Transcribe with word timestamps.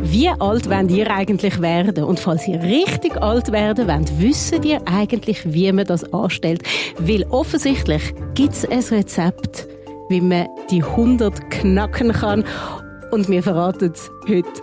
Wie 0.00 0.28
alt 0.28 0.70
wollt 0.70 0.90
ihr 0.90 1.10
eigentlich 1.10 1.60
werden? 1.60 2.04
Und 2.04 2.18
falls 2.18 2.48
ihr 2.48 2.62
richtig 2.62 3.20
alt 3.20 3.52
werden 3.52 3.86
wollt, 3.86 4.10
wisst 4.18 4.64
ihr 4.64 4.80
eigentlich, 4.86 5.52
wie 5.52 5.70
man 5.70 5.84
das 5.84 6.10
anstellt? 6.14 6.62
Weil 6.98 7.24
offensichtlich 7.24 8.14
gibt 8.34 8.54
es 8.54 8.64
ein 8.64 8.82
Rezept, 8.96 9.66
wie 10.08 10.20
man 10.20 10.48
die 10.70 10.82
100 10.82 11.50
knacken 11.50 12.12
kann. 12.12 12.44
Und 13.10 13.28
wir 13.28 13.42
verraten 13.42 13.92
es 13.92 14.10
heute. 14.26 14.62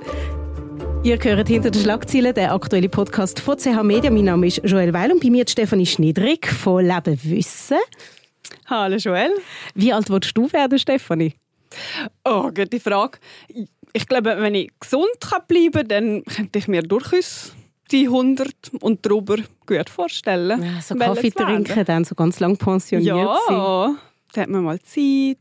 Ihr 1.04 1.20
hört 1.22 1.48
hinter 1.48 1.70
den 1.70 1.82
Schlagzeilen 1.82 2.34
der 2.34 2.54
aktuelle 2.54 2.90
Podcast 2.90 3.40
von 3.40 3.58
CH 3.58 3.84
Media. 3.84 4.10
Mein 4.10 4.26
Name 4.26 4.48
ist 4.48 4.62
Joel 4.64 4.94
Weil 4.94 5.12
und 5.12 5.22
bei 5.22 5.30
mir 5.30 5.44
ist 5.44 5.52
Stefanie 5.52 5.86
Schniedrig 5.86 6.48
von 6.48 6.84
Leben 6.84 7.20
Wissen. 7.24 7.78
Hallo 8.66 8.96
Joel. 8.98 9.32
Wie 9.76 9.94
alt 9.94 10.10
willst 10.10 10.36
du 10.36 10.52
werden, 10.52 10.80
Stefanie? 10.80 11.36
Oh, 12.26 12.50
gute 12.52 12.80
Frage. 12.80 13.20
Ich 13.94 14.08
glaube, 14.08 14.36
wenn 14.40 14.56
ich 14.56 14.72
gesund 14.80 15.08
bleiben 15.48 15.72
kann, 15.72 15.88
dann 15.88 16.24
könnte 16.24 16.60
ich 16.60 16.68
mir 16.68 16.82
durchaus 16.82 17.54
die 17.92 18.06
100 18.06 18.48
und 18.82 19.06
darüber 19.06 19.38
gut 19.66 19.90
vorstellen. 19.90 20.64
Ja, 20.64 20.82
so 20.82 20.96
Kaffee 20.96 21.32
trinken, 21.32 21.86
dann 21.86 22.04
so 22.04 22.16
ganz 22.16 22.40
lang 22.40 22.56
pensioniert 22.58 23.18
ja, 23.18 23.38
sein. 23.48 23.58
Ja, 23.58 23.96
da 24.34 24.42
hat 24.42 24.50
man 24.50 24.64
mal 24.64 24.80
Zeit 24.82 25.38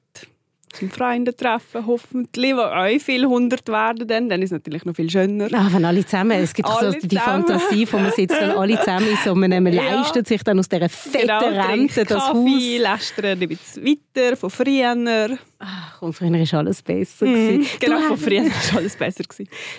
zum 0.72 0.90
Freunde 0.90 1.34
treffen, 1.34 1.86
hoffentlich, 1.86 2.52
die 2.52 2.54
auch 2.54 3.00
viel 3.00 3.22
100 3.24 3.68
werden, 3.68 4.06
dann, 4.06 4.28
dann 4.28 4.42
ist 4.42 4.48
es 4.48 4.52
natürlich 4.52 4.84
noch 4.84 4.94
viel 4.94 5.10
schöner. 5.10 5.48
Ah, 5.52 5.68
wenn 5.70 5.84
alle 5.84 6.04
zusammen, 6.04 6.32
es 6.32 6.52
gibt 6.52 6.68
so 6.68 6.90
die 6.90 7.08
zusammen. 7.08 7.46
Fantasie, 7.46 7.88
wo 7.90 7.98
man 7.98 8.12
sitzt 8.12 8.40
dann 8.40 8.50
alle 8.50 8.78
zusammen 8.78 9.08
in 9.08 9.16
so 9.16 9.32
einem, 9.32 9.64
man 9.64 9.72
ja. 9.72 9.82
leistet 9.82 10.28
sich 10.28 10.42
dann 10.42 10.58
aus 10.58 10.68
dieser 10.68 10.88
fetten 10.88 11.26
genau, 11.26 11.38
Rente 11.40 12.04
das 12.04 12.22
Kaffee, 12.22 12.84
Haus. 12.84 13.00
lästern 13.00 13.42
ein 13.42 13.48
bisschen 13.48 13.84
weiter, 13.84 14.36
von 14.36 14.50
früher. 14.50 15.38
Ach, 15.60 16.02
und 16.02 16.12
früher 16.12 16.30
war 16.30 16.58
alles 16.60 16.82
besser. 16.82 17.26
Mm, 17.26 17.66
genau, 17.80 17.98
von 18.00 18.16
früher 18.16 18.44
war 18.44 18.78
alles 18.78 18.94
besser. 18.94 19.24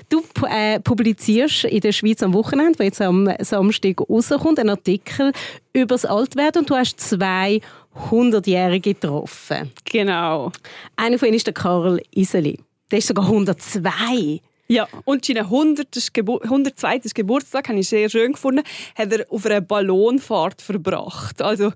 Du 0.10 0.22
äh, 0.50 0.80
publizierst 0.82 1.66
in 1.66 1.80
der 1.80 1.94
Schweiz 1.94 2.22
am 2.22 2.34
Wochenende, 2.34 2.78
wo 2.78 2.84
jetzt 2.84 3.02
am 3.02 3.32
Samstag 3.40 4.02
rauskommt, 4.02 4.60
einen 4.60 4.72
Artikel 4.72 5.32
über 5.72 5.86
das 5.86 6.04
Altwerden 6.04 6.62
und 6.62 6.70
du 6.70 6.76
hast 6.76 7.00
zwei 7.00 7.62
100-Jährige 8.10 8.94
getroffen. 8.94 9.72
Genau. 9.86 10.52
Einer 10.98 11.18
von 11.18 11.30
ihnen 11.30 11.38
ist 11.38 11.48
der 11.48 11.54
Karl 11.54 12.02
Iseli. 12.14 12.60
Der 12.92 13.00
ist 13.00 13.08
sogar 13.08 13.26
102. 13.26 14.42
Ja, 14.68 14.88
und 15.06 15.26
seinen 15.26 15.46
100. 15.46 16.14
Gebur 16.14 16.44
102. 16.44 17.00
Geburtstag, 17.16 17.70
habe 17.70 17.80
ich 17.80 17.90
sehr 17.90 18.08
schön 18.10 18.34
gefunden, 18.34 18.64
hat 18.96 19.12
er 19.12 19.26
auf 19.30 19.46
einer 19.46 19.62
Ballonfahrt 19.62 20.62
verbracht. 20.62 21.42
Also, 21.42 21.72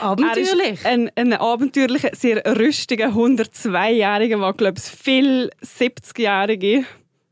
abenteuerlich. 0.00 0.84
ein, 0.84 1.10
ein 1.14 1.32
abenteuerlicher, 1.32 2.10
sehr 2.14 2.42
rüstiger 2.58 3.08
102-Jähriger, 3.08 4.38
der, 4.38 4.52
glaube 4.52 4.78
ich, 4.78 4.84
viele 4.84 5.50
70-Jährige 5.62 6.84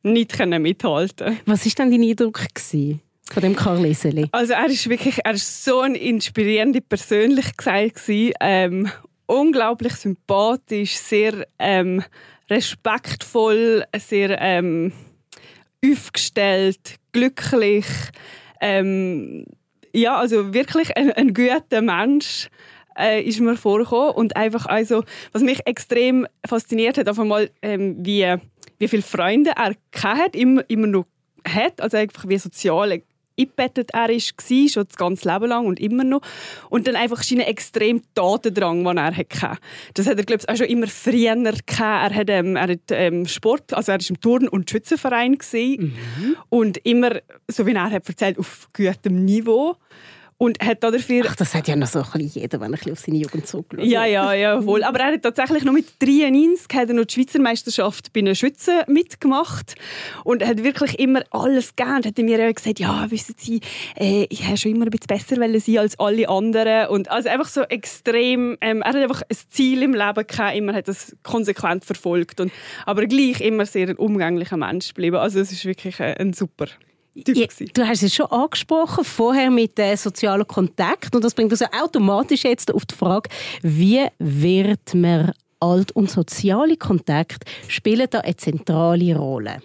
nicht 0.03 0.39
mithalten 0.47 1.39
Was 1.47 1.65
war 1.65 1.73
denn 1.77 1.91
dein 1.91 2.03
Eindruck? 2.03 2.41
Gewesen? 2.55 3.01
von 3.33 3.43
dem 3.43 3.57
Karl 3.57 3.85
Eseli? 3.85 4.27
Also 4.33 4.53
er 4.53 4.67
ist 4.67 4.89
wirklich, 4.89 5.21
er 5.25 5.33
ist 5.33 5.65
so 5.65 5.81
eine 5.81 5.99
inspirierende 5.99 6.81
Persönlichkeit 6.81 7.95
gewesen. 7.95 8.35
Ähm, 8.41 8.91
unglaublich 9.27 9.95
sympathisch, 9.95 10.97
sehr 10.97 11.47
ähm, 11.59 12.03
respektvoll, 12.51 13.85
sehr 13.97 14.39
ähm, 14.41 14.93
aufgestellt, 15.85 16.97
glücklich. 17.13 17.87
Ähm, 18.61 19.47
ja, 19.93 20.17
also 20.17 20.55
wirklich 20.55 20.97
ein, 20.97 21.13
ein 21.13 21.35
guter 21.35 21.83
Mensch 21.83 22.49
äh, 22.99 23.23
ist 23.23 23.41
mir 23.41 23.57
vorgekommen. 23.57 24.15
Und 24.15 24.37
einfach 24.37 24.67
also, 24.67 25.05
was 25.33 25.43
mich 25.43 25.67
extrem 25.67 26.27
fasziniert 26.47 26.99
hat, 26.99 27.09
auf 27.09 27.19
einmal 27.19 27.51
ähm, 27.63 27.97
wie 28.01 28.37
wie 28.79 28.89
viele 28.89 29.03
Freunde 29.03 29.53
er 29.57 29.77
hat, 30.03 30.35
immer, 30.35 30.69
immer 30.69 30.89
noch 30.89 31.05
hat, 31.47 31.81
also 31.81 31.97
einfach 31.97 32.29
wie 32.29 32.37
soziale 32.37 33.03
eingebettet 33.43 33.91
er 33.93 34.09
war, 34.09 34.69
schon 34.69 34.85
das 34.87 34.97
ganze 34.97 35.29
Leben 35.29 35.47
lang 35.47 35.67
und 35.67 35.81
immer 35.81 36.05
noch. 36.05 36.23
Und 36.71 36.87
dann 36.87 36.97
einfach 36.97 37.23
seinen 37.23 37.41
extremen 37.41 38.03
Tatendrang, 38.15 38.85
den 38.85 38.97
er 38.97 39.17
hatte. 39.17 39.59
Das 39.95 40.07
hat 40.07 40.19
er, 40.19 40.25
glaube 40.25 40.43
ich, 40.43 40.49
auch 40.49 40.57
schon 40.57 40.67
immer 40.67 40.87
früher 40.87 41.35
gehabt. 41.35 41.71
Er 41.71 42.15
hat, 42.15 42.31
ähm, 42.31 42.57
er 42.57 42.69
hat 42.69 42.81
ähm, 42.91 43.27
Sport, 43.27 43.73
also 43.75 43.93
er 43.93 43.99
war 43.99 44.11
im 44.11 44.21
Turn- 44.21 44.49
und 44.49 44.71
Schützenverein 44.71 45.39
mhm. 45.53 46.37
und 46.49 46.79
immer, 46.79 47.21
so 47.49 47.67
wie 47.67 47.73
er 47.73 47.91
hat 47.91 48.09
erzählt, 48.09 48.39
auf 48.39 48.69
gutem 48.73 49.25
Niveau. 49.25 49.77
Und 50.39 50.59
hat 50.61 50.83
dafür... 50.83 51.25
Ach, 51.29 51.37
das 51.37 51.55
hat 51.55 51.69
ja 51.69 51.77
noch 51.77 51.87
so 51.87 52.01
ein 52.01 52.05
bisschen 52.13 52.43
jeder, 52.43 52.61
wenn 52.61 52.75
er 52.75 52.93
auf 52.93 52.99
seine 52.99 53.19
Jugend 53.19 53.47
zurückschaut. 53.47 53.85
Ja, 53.85 54.05
ja, 54.05 54.33
ja, 54.33 54.65
wohl. 54.65 54.83
Aber 54.83 54.99
er 54.99 55.13
hat 55.13 55.23
tatsächlich 55.23 55.65
noch 55.65 55.73
mit 55.73 55.87
93 56.01 56.67
hat 56.75 56.89
er 56.89 56.95
noch 56.95 57.05
die 57.05 57.15
Schweizer 57.15 57.41
Meisterschaft 57.41 58.13
bei 58.13 58.23
den 58.23 58.35
Schützen 58.35 58.81
mitgemacht 58.89 59.77
und 60.25 60.45
hat 60.45 60.65
wirklich 60.65 60.99
immer 60.99 61.23
alles 61.31 61.77
gegeben. 61.77 62.05
Hat 62.05 62.19
mir 62.19 62.49
auch 62.49 62.55
gesagt, 62.55 62.81
ja, 62.81 63.11
wissen 63.11 63.35
Sie, 63.39 63.61
äh, 63.97 64.27
ich 64.31 64.45
habe 64.45 64.57
schon 64.57 64.73
immer 64.73 64.87
ein 64.87 64.91
bisschen 64.91 65.07
besser 65.07 65.61
sein 65.61 65.79
als 65.79 65.99
alle 65.99 66.29
anderen. 66.29 66.89
Und 66.89 67.11
also 67.11 67.29
einfach 67.29 67.49
so 67.49 67.63
extrem, 67.63 68.59
ähm, 68.61 68.83
er 68.83 68.89
hat 68.89 68.97
einfach 68.97 69.23
ein 69.23 69.37
Ziel 69.51 69.83
im 69.83 69.95
Leben 69.95 70.27
gehabt, 70.27 70.57
immer 70.57 70.75
hat 70.75 70.89
das 70.89 71.15
konsequent 71.23 71.85
verfolgt. 71.85 72.41
Und, 72.41 72.53
aber 72.85 73.07
gleich 73.07 73.41
immer 73.41 73.67
sehr 73.67 73.89
ein 73.89 73.97
umgänglicher 73.97 74.57
Mensch 74.57 74.89
geblieben. 74.89 75.17
Also 75.17 75.41
es 75.41 75.53
ist 75.53 75.65
wirklich 75.65 76.01
ein, 76.01 76.17
ein 76.17 76.33
super 76.33 76.67
ja, 77.15 77.47
du 77.75 77.87
hast 77.87 78.03
es 78.03 78.15
schon 78.15 78.27
angesprochen, 78.27 79.05
vorher 79.05 79.51
mit 79.51 79.77
dem 79.77 79.97
sozialen 79.97 80.47
Kontakt. 80.47 81.15
Und 81.15 81.23
das 81.25 81.35
bringt 81.35 81.53
uns 81.53 81.63
automatisch 81.63 82.45
jetzt 82.45 82.73
auf 82.73 82.87
die 82.87 82.95
Frage, 82.95 83.29
wie 83.63 84.07
wird 84.19 84.95
man 84.95 85.33
alt 85.61 85.93
und 85.93 86.11
soziale 86.11 86.77
Kontakt 86.77 87.45
spielen 87.69 88.09
da 88.11 88.21
eine 88.21 88.37
zentrale 88.37 89.17
Rolle? 89.17 89.63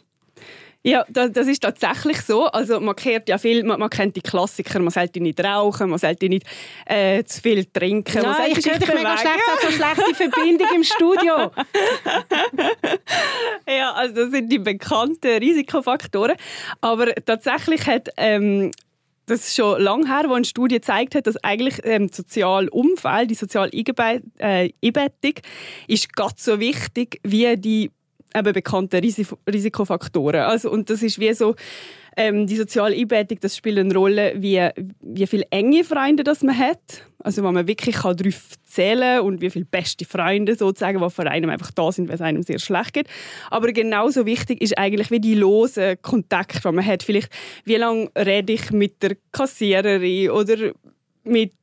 Ja, 0.83 1.05
das, 1.09 1.31
das, 1.31 1.47
ist 1.47 1.63
tatsächlich 1.63 2.21
so. 2.21 2.45
Also 2.45 2.79
man 2.79 2.95
kennt 2.95 3.27
ja 3.27 3.37
viel, 3.37 3.63
man, 3.63 3.79
man, 3.79 3.89
kennt 3.89 4.15
die 4.15 4.21
Klassiker, 4.21 4.79
man 4.79 4.91
sollte 4.91 5.19
nicht 5.19 5.43
rauchen, 5.43 5.89
man 5.89 5.99
sollte 5.99 6.29
nicht 6.29 6.45
äh, 6.85 7.23
zu 7.23 7.41
viel 7.41 7.65
trinken. 7.65 8.21
Nein, 8.21 8.51
man 8.51 8.51
ich 8.51 8.65
höre 8.65 8.79
dich 8.79 8.93
mega 8.93 9.17
schlecht, 9.17 9.41
so 9.61 9.71
schlechte 9.71 10.15
Verbindung 10.15 10.67
im 10.75 10.83
Studio. 10.83 11.51
ja, 13.67 13.91
also 13.93 14.15
das 14.15 14.31
sind 14.31 14.49
die 14.51 14.59
bekannten 14.59 15.37
Risikofaktoren. 15.37 16.37
Aber 16.79 17.13
tatsächlich 17.15 17.85
hat 17.85 18.09
ähm, 18.15 18.71
das 19.27 19.41
ist 19.41 19.55
schon 19.57 19.81
lange 19.81 20.07
her, 20.07 20.29
wo 20.29 20.33
eine 20.33 20.45
Studie 20.45 20.75
gezeigt 20.75 21.13
hat, 21.13 21.27
dass 21.27 21.35
eigentlich 21.43 21.81
ähm, 21.83 22.07
das 22.07 22.17
soziale 22.17 22.69
Umfeld, 22.69 23.29
die 23.29 23.35
soziale 23.35 23.71
Einbettung, 23.73 24.23
äh, 24.39 24.71
ist 25.87 26.13
ganz 26.13 26.45
so 26.45 26.61
wichtig 26.61 27.19
wie 27.23 27.57
die 27.57 27.91
eben 28.35 28.53
bekannte 28.53 29.01
Risikofaktoren. 29.01 30.41
Also, 30.41 30.71
und 30.71 30.89
das 30.89 31.03
ist 31.03 31.19
wie 31.19 31.33
so, 31.33 31.55
ähm, 32.17 32.47
die 32.47 32.55
soziale 32.55 32.95
Einbettung, 32.95 33.37
das 33.39 33.55
spielt 33.55 33.77
eine 33.77 33.93
Rolle, 33.93 34.33
wie, 34.37 34.67
wie 35.01 35.27
viele 35.27 35.45
enge 35.51 35.83
Freunde 35.83 36.23
das 36.23 36.41
man 36.41 36.57
hat. 36.57 37.03
Also 37.19 37.43
wenn 37.43 37.53
man 37.53 37.67
wirklich 37.67 37.95
kann 37.95 38.17
darauf 38.17 38.53
zählen 38.63 39.21
und 39.21 39.41
wie 39.41 39.51
viele 39.51 39.65
beste 39.65 40.05
Freunde 40.05 40.55
sozusagen, 40.55 40.99
die 40.99 41.09
für 41.09 41.29
einen 41.29 41.49
einfach 41.49 41.71
da 41.71 41.91
sind, 41.91 42.07
wenn 42.07 42.15
es 42.15 42.21
einem 42.21 42.41
sehr 42.41 42.57
schlecht 42.57 42.93
geht. 42.93 43.07
Aber 43.51 43.71
genauso 43.71 44.25
wichtig 44.25 44.61
ist 44.61 44.77
eigentlich 44.77 45.11
wie 45.11 45.19
die 45.19 45.35
lose 45.35 45.97
Kontakt, 45.97 46.63
die 46.63 46.71
man 46.71 46.85
hat. 46.85 47.03
Vielleicht, 47.03 47.29
wie 47.65 47.75
lange 47.75 48.09
rede 48.17 48.53
ich 48.53 48.71
mit 48.71 49.03
der 49.03 49.17
Kassiererin 49.31 50.31
oder 50.31 50.71
mit 51.27 51.53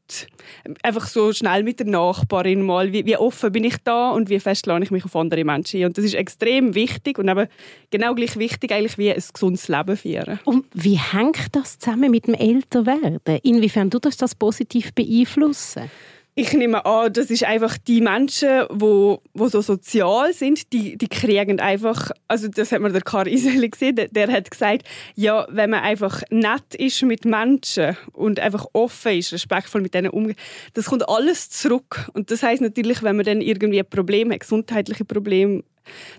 einfach 0.82 1.06
so 1.06 1.32
schnell 1.32 1.62
mit 1.62 1.80
der 1.80 1.86
Nachbarin 1.86 2.62
mal, 2.62 2.92
wie, 2.92 3.06
wie, 3.06 3.16
offen 3.16 3.52
bin 3.52 3.64
ich 3.64 3.76
da 3.82 4.10
und 4.10 4.28
wie 4.28 4.38
fest 4.38 4.66
lade 4.66 4.84
ich 4.84 4.90
mich 4.90 5.04
auf 5.04 5.16
andere 5.16 5.44
Menschen 5.44 5.80
ein. 5.80 5.86
Und 5.86 5.98
das 5.98 6.04
ist 6.04 6.14
extrem 6.14 6.74
wichtig 6.74 7.18
und 7.18 7.28
eben 7.28 7.48
genau 7.90 8.14
gleich 8.14 8.36
wichtig 8.36 8.72
eigentlich 8.72 8.98
wie 8.98 9.10
ein 9.10 9.22
gesundes 9.32 9.68
Leben 9.68 9.96
führen. 9.96 10.38
Und 10.44 10.66
wie 10.74 10.98
hängt 10.98 11.54
das 11.56 11.78
zusammen 11.78 12.10
mit 12.10 12.26
dem 12.26 12.34
Älterwerden? 12.34 13.38
Inwiefern 13.42 13.90
tut 13.90 14.04
das 14.04 14.16
das 14.16 14.34
positiv 14.34 14.92
beeinflussen? 14.92 15.90
Ich 16.36 16.52
nehme 16.52 16.84
an, 16.84 17.12
das 17.12 17.30
ist 17.30 17.44
einfach 17.44 17.78
die 17.78 18.00
Menschen, 18.00 18.64
wo, 18.68 19.22
wo 19.34 19.46
so 19.46 19.60
sozial 19.60 20.32
sind, 20.32 20.72
die, 20.72 20.98
die 20.98 21.06
kriegen 21.06 21.60
einfach, 21.60 22.10
also 22.26 22.48
das 22.48 22.72
hat 22.72 22.80
man 22.80 22.92
der 22.92 23.02
Karl 23.02 23.28
Iseli 23.28 23.68
gesehen, 23.68 23.94
der, 23.94 24.08
der, 24.08 24.32
hat 24.32 24.50
gesagt, 24.50 24.82
ja, 25.14 25.46
wenn 25.48 25.70
man 25.70 25.84
einfach 25.84 26.22
nett 26.30 26.74
ist 26.76 27.02
mit 27.02 27.24
Menschen 27.24 27.96
und 28.12 28.40
einfach 28.40 28.66
offen 28.72 29.16
ist, 29.16 29.32
respektvoll 29.32 29.80
mit 29.80 29.94
denen 29.94 30.10
umgeht, 30.10 30.36
das 30.72 30.86
kommt 30.86 31.08
alles 31.08 31.50
zurück. 31.50 32.10
Und 32.14 32.32
das 32.32 32.42
heißt 32.42 32.62
natürlich, 32.62 33.04
wenn 33.04 33.14
man 33.14 33.24
dann 33.24 33.40
irgendwie 33.40 33.78
ein 33.78 33.88
Problem 33.88 34.32
hat, 34.32 34.40
gesundheitliche 34.40 35.04
Probleme, 35.04 35.62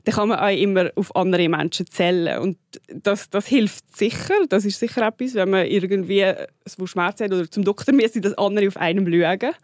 dann 0.06 0.16
kann 0.16 0.30
man 0.30 0.40
auch 0.40 0.56
immer 0.56 0.92
auf 0.96 1.14
andere 1.16 1.50
Menschen 1.50 1.88
zählen. 1.88 2.40
Und 2.40 2.58
das, 2.88 3.30
das 3.30 3.48
hilft 3.48 3.98
sicher. 3.98 4.36
Das 4.48 4.64
ist 4.64 4.80
sicher 4.80 5.06
etwas, 5.08 5.34
wenn 5.34 5.50
man 5.50 5.66
irgendwie 5.66 6.32
so 6.66 6.86
Schmerz 6.86 7.20
hat 7.20 7.34
oder 7.34 7.50
zum 7.50 7.66
Doktor 7.66 7.94
müsste, 7.94 8.22
dass 8.22 8.38
andere 8.38 8.68
auf 8.68 8.78
einem 8.78 9.06
schauen. 9.06 9.56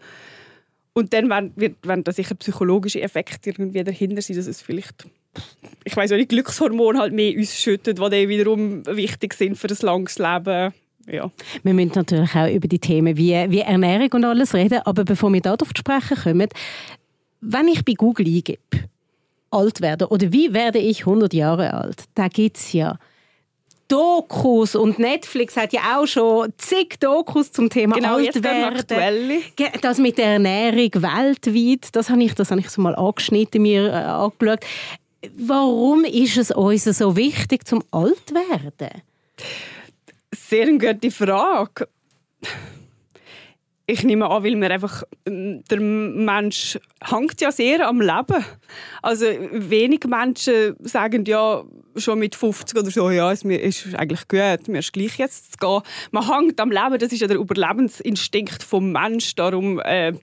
Und 0.93 1.13
dann 1.13 1.29
werden, 1.29 2.03
da 2.03 2.11
sicher 2.11 2.35
psychologische 2.35 3.01
Effekte 3.01 3.51
irgendwie 3.51 3.83
dahinter 3.83 4.21
sein, 4.21 4.35
dass 4.35 4.47
es 4.47 4.61
vielleicht 4.61 5.05
ich 5.83 5.95
weiß 5.95 6.11
nicht, 6.11 6.29
Glückshormone 6.29 6.99
halt 6.99 7.13
mehr 7.13 7.39
ausschüttet, 7.39 7.97
die 7.97 8.01
dann 8.01 8.29
wiederum 8.29 8.85
wichtig 8.85 9.33
sind 9.33 9.57
für 9.57 9.69
ein 9.69 9.77
langes 9.81 10.19
Leben. 10.19 10.73
Ja. 11.07 11.31
Wir 11.63 11.73
müssen 11.73 11.93
natürlich 11.95 12.35
auch 12.35 12.49
über 12.49 12.67
die 12.67 12.79
Themen 12.79 13.17
wie, 13.17 13.33
wie 13.49 13.59
Ernährung 13.59 14.09
und 14.13 14.25
alles 14.25 14.53
reden, 14.53 14.81
aber 14.85 15.03
bevor 15.03 15.33
wir 15.33 15.41
darauf 15.41 15.73
zu 15.73 15.79
sprechen 15.79 16.17
kommen, 16.17 16.49
wenn 17.41 17.67
ich 17.67 17.83
bei 17.83 17.93
Google 17.93 18.27
eingebe, 18.27 18.59
alt 19.49 19.81
werden 19.81 20.07
oder 20.07 20.31
wie 20.31 20.53
werde 20.53 20.79
ich 20.79 21.01
100 21.01 21.33
Jahre 21.33 21.73
alt? 21.73 22.03
Da 22.13 22.27
gibt 22.27 22.57
es 22.57 22.71
ja 22.73 22.97
Dokus 23.91 24.75
und 24.75 24.99
Netflix 24.99 25.57
hat 25.57 25.73
ja 25.73 25.97
auch 25.97 26.05
schon 26.05 26.53
zig 26.57 26.97
Dokus 26.99 27.51
zum 27.51 27.69
Thema 27.69 27.95
genau, 27.95 28.15
Altwerden. 28.15 29.43
Das 29.81 29.97
mit 29.97 30.17
der 30.17 30.27
Ernährung 30.27 30.89
weltweit, 30.93 31.89
das 31.91 32.09
habe 32.09 32.23
ich, 32.23 32.33
das 32.33 32.51
habe 32.51 32.61
ich 32.61 32.69
so 32.69 32.81
mal 32.81 32.95
angeschnitten, 32.95 33.61
mir 33.61 33.87
äh, 33.87 33.91
angeschaut. 33.91 34.61
Warum 35.35 36.05
ist 36.05 36.37
es 36.37 36.51
uns 36.51 36.85
so 36.85 37.17
wichtig 37.17 37.67
zum 37.67 37.83
Altwerden? 37.91 39.01
Sehr 40.33 40.71
gute 40.77 41.11
Frage 41.11 41.87
ich 43.91 44.03
nehme 44.03 44.29
an, 44.29 44.43
weil 44.43 44.55
mir 44.55 44.71
einfach 44.71 45.03
ähm, 45.25 45.63
der 45.69 45.79
Mensch 45.79 46.79
hängt 47.03 47.41
ja 47.41 47.51
sehr 47.51 47.87
am 47.87 47.99
Leben. 47.99 48.45
Also 49.01 49.25
wenig 49.51 50.05
Menschen 50.05 50.75
sagen 50.79 51.25
ja 51.25 51.63
schon 51.97 52.19
mit 52.19 52.35
50 52.35 52.79
oder 52.79 52.89
so, 52.89 53.09
ja, 53.09 53.31
es 53.31 53.43
ist 53.43 53.95
eigentlich 53.95 54.27
gut, 54.27 54.67
mir 54.67 54.79
ist 54.79 54.93
gleich 54.93 55.17
jetzt 55.17 55.53
zu 55.53 55.57
gehen. 55.57 55.81
Man 56.11 56.27
hängt 56.27 56.59
am 56.59 56.71
Leben, 56.71 56.97
das 56.97 57.11
ist 57.11 57.19
ja 57.19 57.27
der 57.27 57.37
Überlebensinstinkt 57.37 58.63
vom 58.63 58.91
Mensch, 58.91 59.35
darum 59.35 59.79
äh, 59.79 60.13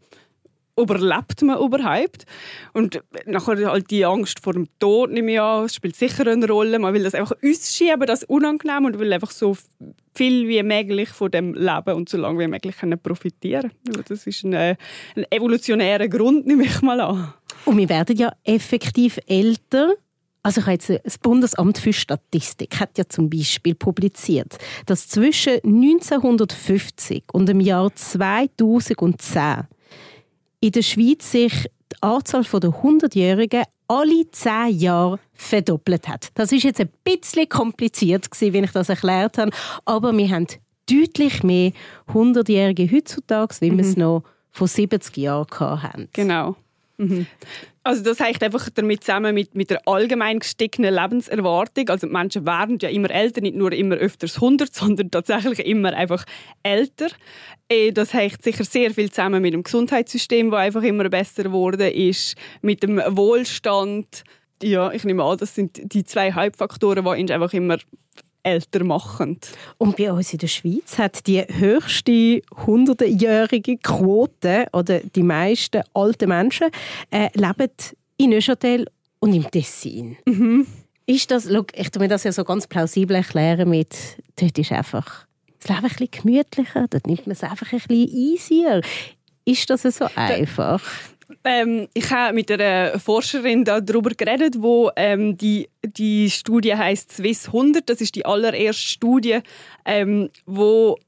überlebt 0.78 1.42
man 1.42 1.58
überhaupt? 1.58 2.25
Und 2.72 3.02
nachher 3.26 3.70
halt 3.70 3.90
die 3.90 4.04
Angst 4.04 4.40
vor 4.40 4.52
dem 4.52 4.69
Tod, 4.78 5.10
nehme 5.10 5.32
ich 5.32 5.40
an, 5.40 5.69
spielt 5.69 5.96
sicher 5.96 6.26
eine 6.26 6.46
Rolle. 6.46 6.78
Man 6.78 6.94
will 6.94 7.02
das 7.02 7.14
einfach 7.14 7.36
ausschieben, 7.44 8.06
das 8.06 8.25
unangenehm 8.25 8.84
und 8.84 8.98
will 8.98 9.12
einfach 9.12 9.30
so 9.30 9.56
viel 10.14 10.48
wie 10.48 10.62
möglich 10.62 11.10
von 11.10 11.30
dem 11.30 11.54
Leben 11.54 11.94
und 11.94 12.08
so 12.08 12.19
lange 12.19 12.40
wie 12.40 12.48
möglich 12.48 12.76
können 12.76 12.98
profitieren. 12.98 13.70
Das 14.08 14.26
ist 14.26 14.44
ein, 14.44 14.52
äh, 14.52 14.76
ein 15.16 15.25
evolutionärer 15.30 16.08
Grund, 16.08 16.46
nehme 16.46 16.64
ich 16.64 16.82
mal 16.82 17.00
an. 17.00 17.32
Und 17.64 17.76
wir 17.76 17.88
werden 17.88 18.16
ja 18.16 18.32
effektiv 18.44 19.19
älter. 19.26 19.94
Also 20.42 20.60
ich 20.60 20.66
habe 20.66 20.74
jetzt 20.74 21.04
das 21.04 21.19
Bundesamt 21.19 21.78
für 21.78 21.92
Statistik 21.92 22.81
hat 22.81 22.96
ja 22.96 23.04
zum 23.08 23.28
Beispiel 23.28 23.74
publiziert, 23.74 24.56
dass 24.86 25.08
zwischen 25.08 25.54
1950 25.64 27.24
und 27.32 27.48
dem 27.48 27.60
Jahr 27.60 27.94
2010 27.94 29.66
in 30.60 30.72
der 30.72 30.82
Schweiz 30.82 31.31
sich 31.31 31.52
die 31.93 32.02
Anzahl 32.02 32.43
der 32.43 32.70
100-Jährigen 32.70 33.64
alle 33.87 34.31
zehn 34.31 34.78
Jahre 34.78 35.19
verdoppelt 35.32 36.08
hat. 36.08 36.28
Das 36.34 36.52
ist 36.52 36.64
jetzt 36.64 36.81
ein 36.81 36.90
bisschen 37.05 37.49
kompliziert, 37.49 38.28
wie 38.40 38.58
ich 38.58 38.72
das 38.72 38.90
erklärt 38.90 39.38
habe, 39.38 39.50
aber 39.84 40.16
wir 40.16 40.28
haben 40.28 40.46
deutlich 40.90 41.43
mehr 41.43 41.72
100-Jährige 42.08 42.90
heutzutage, 42.90 43.55
wie 43.60 43.70
mhm. 43.70 43.78
wir 43.78 43.84
es 43.84 43.96
noch 43.96 44.22
vor 44.50 44.69
70 44.69 45.16
Jahren 45.16 45.82
hatten. 45.82 46.08
Genau. 46.12 46.56
Mhm. 46.98 47.26
Also 47.84 48.02
das 48.02 48.20
hängt 48.20 48.42
einfach 48.42 48.68
damit 48.70 49.04
zusammen 49.04 49.34
mit, 49.34 49.54
mit 49.54 49.70
der 49.70 49.86
allgemein 49.86 50.40
gestiegenen 50.40 50.94
Lebenserwartung. 50.94 51.88
Also 51.88 52.06
Menschen 52.06 52.44
werden 52.44 52.78
ja 52.82 52.88
immer 52.88 53.10
älter, 53.10 53.40
nicht 53.40 53.56
nur 53.56 53.72
immer 53.72 53.94
öfters 53.94 54.34
100, 54.36 54.74
sondern 54.74 55.10
tatsächlich 55.10 55.64
immer 55.64 55.94
einfach 55.94 56.24
älter. 56.62 57.06
Äh, 57.68 57.92
das 57.92 58.12
hängt 58.12 58.42
sicher 58.42 58.64
sehr 58.64 58.92
viel 58.92 59.10
zusammen 59.10 59.40
mit 59.40 59.54
dem 59.54 59.62
Gesundheitssystem, 59.62 60.50
das 60.50 60.60
einfach 60.60 60.82
immer 60.82 61.08
besser 61.08 61.44
geworden 61.44 61.92
ist, 61.92 62.36
mit 62.62 62.82
dem 62.82 62.98
Wohlstand. 62.98 64.24
Ja, 64.62 64.90
ich 64.90 65.04
nehme 65.04 65.22
an, 65.22 65.38
das 65.38 65.54
sind 65.54 65.80
die 65.94 66.04
zwei 66.04 66.32
Hauptfaktoren, 66.32 67.04
die 67.04 67.22
uns 67.22 67.30
einfach 67.30 67.52
immer 67.52 67.78
älter 68.48 68.84
machen. 68.84 69.38
Und 69.78 69.96
bei 69.96 70.12
uns 70.12 70.32
in 70.32 70.38
der 70.38 70.48
Schweiz 70.48 70.98
hat 70.98 71.26
die 71.26 71.42
höchste 71.42 72.12
100-jährige 72.66 73.76
Quote 73.78 74.66
oder 74.72 75.00
die 75.00 75.22
meisten 75.22 75.82
alten 75.94 76.28
Menschen 76.28 76.68
äh, 77.10 77.28
leben 77.34 77.70
in 78.16 78.30
Neuchâtel 78.30 78.86
und 79.20 79.34
im 79.34 79.50
Tessin. 79.50 80.16
Mhm. 80.26 80.66
Ist 81.06 81.30
das, 81.30 81.46
look, 81.46 81.76
ich 81.76 81.90
tu 81.90 82.00
mir 82.00 82.08
das 82.08 82.24
ja 82.24 82.32
so 82.32 82.44
ganz 82.44 82.66
plausibel 82.66 83.16
erklären 83.16 83.70
mit, 83.70 83.96
dort 84.36 84.58
ist 84.58 84.72
einfach 84.72 85.26
das 85.60 85.70
Leben 85.70 85.84
ein 85.84 85.88
bisschen 85.88 86.10
gemütlicher, 86.10 86.86
dort 86.88 87.06
nimmt 87.06 87.26
man 87.26 87.32
es 87.32 87.42
einfach 87.42 87.72
ein 87.72 87.78
bisschen 87.78 88.08
easier. 88.08 88.82
Ist 89.44 89.70
das 89.70 89.82
so 89.82 90.06
einfach? 90.14 90.82
Ähm, 91.50 91.88
ich 91.94 92.10
habe 92.10 92.34
mit 92.34 92.50
einer 92.52 92.98
Forscherin 92.98 93.64
darüber 93.64 94.10
geredet, 94.10 94.56
wo 94.58 94.90
ähm, 94.96 95.38
die, 95.38 95.70
die 95.82 96.28
Studie 96.30 96.74
heißt 96.74 97.10
Swiss 97.10 97.46
100. 97.46 97.88
Das 97.88 98.02
ist 98.02 98.16
die 98.16 98.26
allererste 98.26 98.86
Studie, 98.86 99.38
ähm, 99.86 100.28
wo 100.44 100.98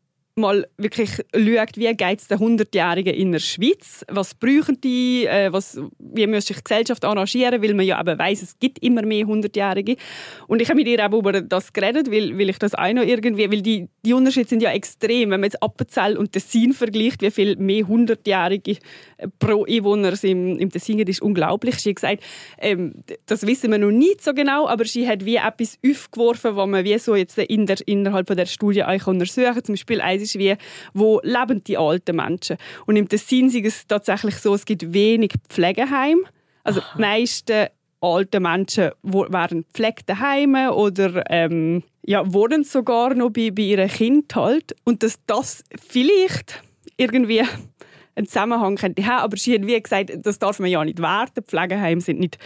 mal 0.41 0.67
wirklich 0.77 1.11
schaut, 1.11 1.77
wie 1.77 1.95
geht 1.95 2.19
es 2.19 2.29
den 2.29 2.39
100-Jährigen 2.39 3.15
in 3.15 3.33
der 3.33 3.39
Schweiz, 3.39 4.05
was 4.09 4.35
brauchen 4.35 4.81
die, 4.81 5.27
äh, 5.27 5.53
was, 5.53 5.81
wie 5.99 6.27
muss 6.27 6.47
sich 6.47 6.57
die 6.57 6.65
Gesellschaft 6.65 7.05
arrangieren, 7.05 7.63
weil 7.63 7.75
man 7.75 7.87
ja 7.87 8.01
eben 8.01 8.19
weiss, 8.19 8.43
es 8.43 8.59
gibt 8.59 8.79
immer 8.81 9.03
mehr 9.03 9.27
100-Jährige. 9.27 9.97
Und 10.47 10.61
ich 10.61 10.69
habe 10.69 10.79
mit 10.79 10.89
ihr 10.89 11.05
auch 11.07 11.17
über 11.17 11.41
das 11.41 11.73
geredet, 11.73 12.11
weil, 12.11 12.39
weil 12.39 12.51
ich 12.51 12.59
das 12.59 12.75
auch 12.75 12.93
noch 12.93 13.03
irgendwie, 13.03 13.51
weil 13.51 13.63
die, 13.63 13.89
die 14.05 14.13
Unterschiede 14.13 14.49
sind 14.49 14.63
ja 14.63 14.73
extrem, 14.73 15.31
wenn 15.31 15.41
man 15.41 15.45
jetzt 15.45 15.63
Appenzell 15.63 16.17
und 16.17 16.33
Tessin 16.33 16.73
vergleicht, 16.73 17.23
wie 17.23 17.31
viel 17.31 17.57
mehr 17.57 17.85
100-Jährige 17.85 18.79
äh, 19.19 19.29
pro 19.39 19.65
Einwohner 19.65 20.13
im, 20.23 20.59
im 20.59 20.71
Tessin 20.71 20.97
gibt, 20.97 21.11
ist 21.11 21.23
unglaublich. 21.23 21.77
Sie 21.77 21.91
hat 21.91 21.97
gesagt, 21.97 22.23
ähm, 22.59 22.95
das 23.27 23.47
wissen 23.47 23.71
wir 23.71 23.79
noch 23.79 23.91
nicht 23.91 24.23
so 24.23 24.33
genau, 24.33 24.67
aber 24.67 24.85
sie 24.85 25.07
hat 25.07 25.25
wie 25.25 25.37
etwas 25.37 25.79
aufgeworfen, 25.87 26.57
was 26.57 26.69
man 26.69 26.85
wie 26.85 26.99
so 26.99 27.15
jetzt 27.15 27.39
in 27.39 27.67
der, 27.67 27.77
innerhalb 27.87 28.27
der 28.27 28.47
Studie 28.47 28.83
eigentlich 28.83 29.07
untersuchen 29.07 29.55
kann. 29.55 29.65
Zum 29.65 29.75
Beispiel 29.75 30.01
eins 30.01 30.30
ist 30.35 30.39
wie, 30.39 30.57
wo 30.95 31.21
leben 31.23 31.63
die 31.65 31.77
alten 31.77 32.17
Menschen? 32.17 32.57
Und 32.87 32.97
im 32.97 33.09
Tessin 33.09 33.47
ist 33.47 33.67
es 33.67 33.87
tatsächlich 33.87 34.37
so, 34.37 34.55
es 34.55 34.65
gibt 34.65 34.93
wenig 34.93 35.33
Pflegeheime. 35.49 36.23
Also 36.65 36.81
Aha. 36.81 36.93
die 36.95 37.01
meisten 37.01 37.67
alten 38.01 38.43
Menschen 38.43 38.91
werden 39.03 39.65
gepflegt 39.65 40.09
daheim 40.09 40.55
oder 40.55 41.25
ähm, 41.31 41.83
ja, 42.05 42.33
wohnen 42.33 42.65
sogar 42.65 43.15
noch 43.15 43.31
bei, 43.31 43.51
bei 43.51 43.63
ihren 43.63 43.89
Kindern 43.89 44.43
halt. 44.43 44.75
Und 44.85 45.03
dass 45.03 45.19
das 45.27 45.63
vielleicht 45.81 46.63
irgendwie 46.97 47.43
einen 48.15 48.27
Zusammenhang 48.27 48.77
könnte 48.77 49.05
haben. 49.07 49.23
Aber 49.23 49.37
sie 49.37 49.55
hat 49.55 49.67
wie 49.67 49.81
gesagt, 49.81 50.13
das 50.23 50.39
darf 50.39 50.59
man 50.59 50.71
ja 50.71 50.85
nicht 50.85 51.01
werten. 51.01 51.43
Pflegeheime 51.43 52.01
sind 52.01 52.21
nicht 52.21 52.39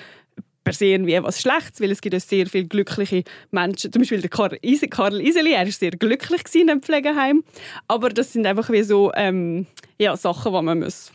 per 0.65 0.73
se 0.73 0.87
irgendwie 0.87 1.13
etwas 1.13 1.41
Schlechtes, 1.41 1.81
weil 1.81 1.91
es 1.91 2.01
gibt 2.01 2.19
sehr 2.21 2.47
viele 2.47 2.67
glückliche 2.67 3.23
Menschen. 3.51 3.93
Zum 3.93 4.01
Beispiel 4.03 4.21
der 4.21 4.31
Karl, 4.31 4.59
Ise, 4.63 4.89
Karl 4.89 5.21
Iseli, 5.21 5.53
er 5.53 5.65
war 5.65 5.71
sehr 5.71 5.93
glücklich 5.93 6.43
in 6.55 6.71
einem 6.71 6.83
Pflegeheim. 6.83 7.45
Aber 7.87 8.09
das 8.09 8.33
sind 8.33 8.47
einfach 8.47 8.71
wie 8.71 8.83
so 8.83 9.13
ähm, 9.15 9.67
ja, 9.99 10.17
Sachen, 10.17 10.53
die 10.53 10.63
man 10.63 10.81
muss 10.81 11.13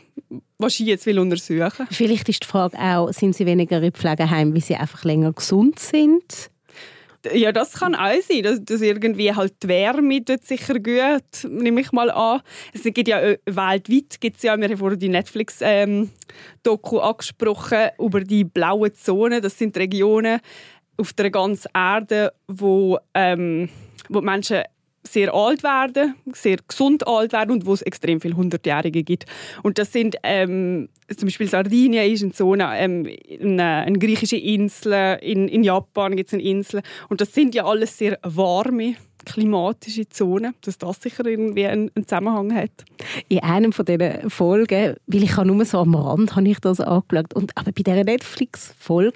was 0.57 0.79
ich 0.79 0.85
jetzt 0.85 1.05
will. 1.05 1.17
Vielleicht 1.91 2.29
ist 2.29 2.43
die 2.43 2.47
Frage 2.47 2.77
auch, 2.77 3.11
sind 3.11 3.35
sie 3.35 3.45
weniger 3.45 3.81
in 3.81 3.93
Pflegeheim, 3.93 4.53
weil 4.53 4.61
sie 4.61 4.75
einfach 4.75 5.03
länger 5.03 5.31
gesund 5.33 5.79
sind? 5.79 6.49
Ja, 7.33 7.51
das 7.51 7.73
kann 7.73 7.95
auch 7.95 8.21
sein, 8.21 8.43
dass, 8.43 8.63
dass 8.63 8.81
irgendwie 8.81 9.33
halt 9.33 9.61
die 9.61 9.67
Wärme 9.67 10.21
dort 10.21 10.45
sicher 10.45 10.79
gut, 10.79 11.49
nehme 11.49 11.81
ich 11.81 11.91
mal 11.91 12.09
an. 12.09 12.41
Es 12.73 12.83
gibt 12.83 13.07
ja 13.07 13.19
äh, 13.19 13.37
weltweit, 13.45 14.21
gibt's 14.21 14.43
ja, 14.43 14.57
wir 14.57 14.69
haben 14.69 14.77
vorhin 14.77 14.99
die 14.99 15.09
Netflix-Doku 15.09 16.97
ähm, 16.97 17.03
angesprochen, 17.03 17.89
über 17.99 18.21
die 18.21 18.45
blauen 18.45 18.93
Zonen. 18.95 19.41
Das 19.41 19.57
sind 19.57 19.75
Regionen 19.77 20.39
auf 20.97 21.11
der 21.13 21.29
ganzen 21.29 21.69
Erde, 21.73 22.33
wo, 22.47 22.97
ähm, 23.13 23.69
wo 24.07 24.21
Menschen 24.21 24.63
sehr 25.03 25.33
alt 25.33 25.63
werden, 25.63 26.15
sehr 26.33 26.57
gesund 26.67 27.07
alt 27.07 27.31
werden 27.33 27.51
und 27.51 27.65
wo 27.65 27.73
es 27.73 27.81
extrem 27.81 28.21
viele 28.21 28.35
Hundertjährige 28.35 29.03
gibt. 29.03 29.25
Und 29.63 29.77
das 29.77 29.91
sind 29.91 30.17
ähm, 30.23 30.89
zum 31.15 31.27
Beispiel 31.27 31.47
Sardinien 31.47 32.11
ist 32.11 32.23
eine 32.23 32.31
Zone, 32.31 32.69
ähm, 32.75 33.07
eine, 33.41 33.63
eine, 33.63 33.97
griechische 33.97 34.37
Insel, 34.37 35.17
in, 35.21 35.47
in 35.47 35.63
Japan 35.63 36.15
gibt 36.15 36.27
es 36.27 36.33
eine 36.33 36.43
Insel 36.43 36.81
und 37.07 37.21
das 37.21 37.33
sind 37.33 37.55
ja 37.55 37.65
alles 37.65 37.97
sehr 37.97 38.19
warme 38.23 38.95
klimatische 39.25 40.07
Zonen, 40.09 40.55
dass 40.61 40.77
das 40.77 41.01
sicher 41.01 41.25
irgendwie 41.25 41.65
einen, 41.67 41.91
einen 41.95 42.07
Zusammenhang 42.07 42.53
hat. 42.55 42.71
In 43.27 43.39
einem 43.39 43.73
von 43.73 43.85
diesen 43.85 44.29
Folgen, 44.29 44.95
weil 45.07 45.23
ich 45.23 45.37
nur 45.37 45.65
so 45.65 45.79
am 45.79 45.95
Rand 45.95 46.35
habe 46.35 46.47
ich 46.47 46.59
das 46.59 46.79
angeschaut, 46.79 47.33
und, 47.33 47.51
aber 47.55 47.71
bei 47.71 47.83
dieser 47.83 48.03
Netflix-Folge 48.03 49.13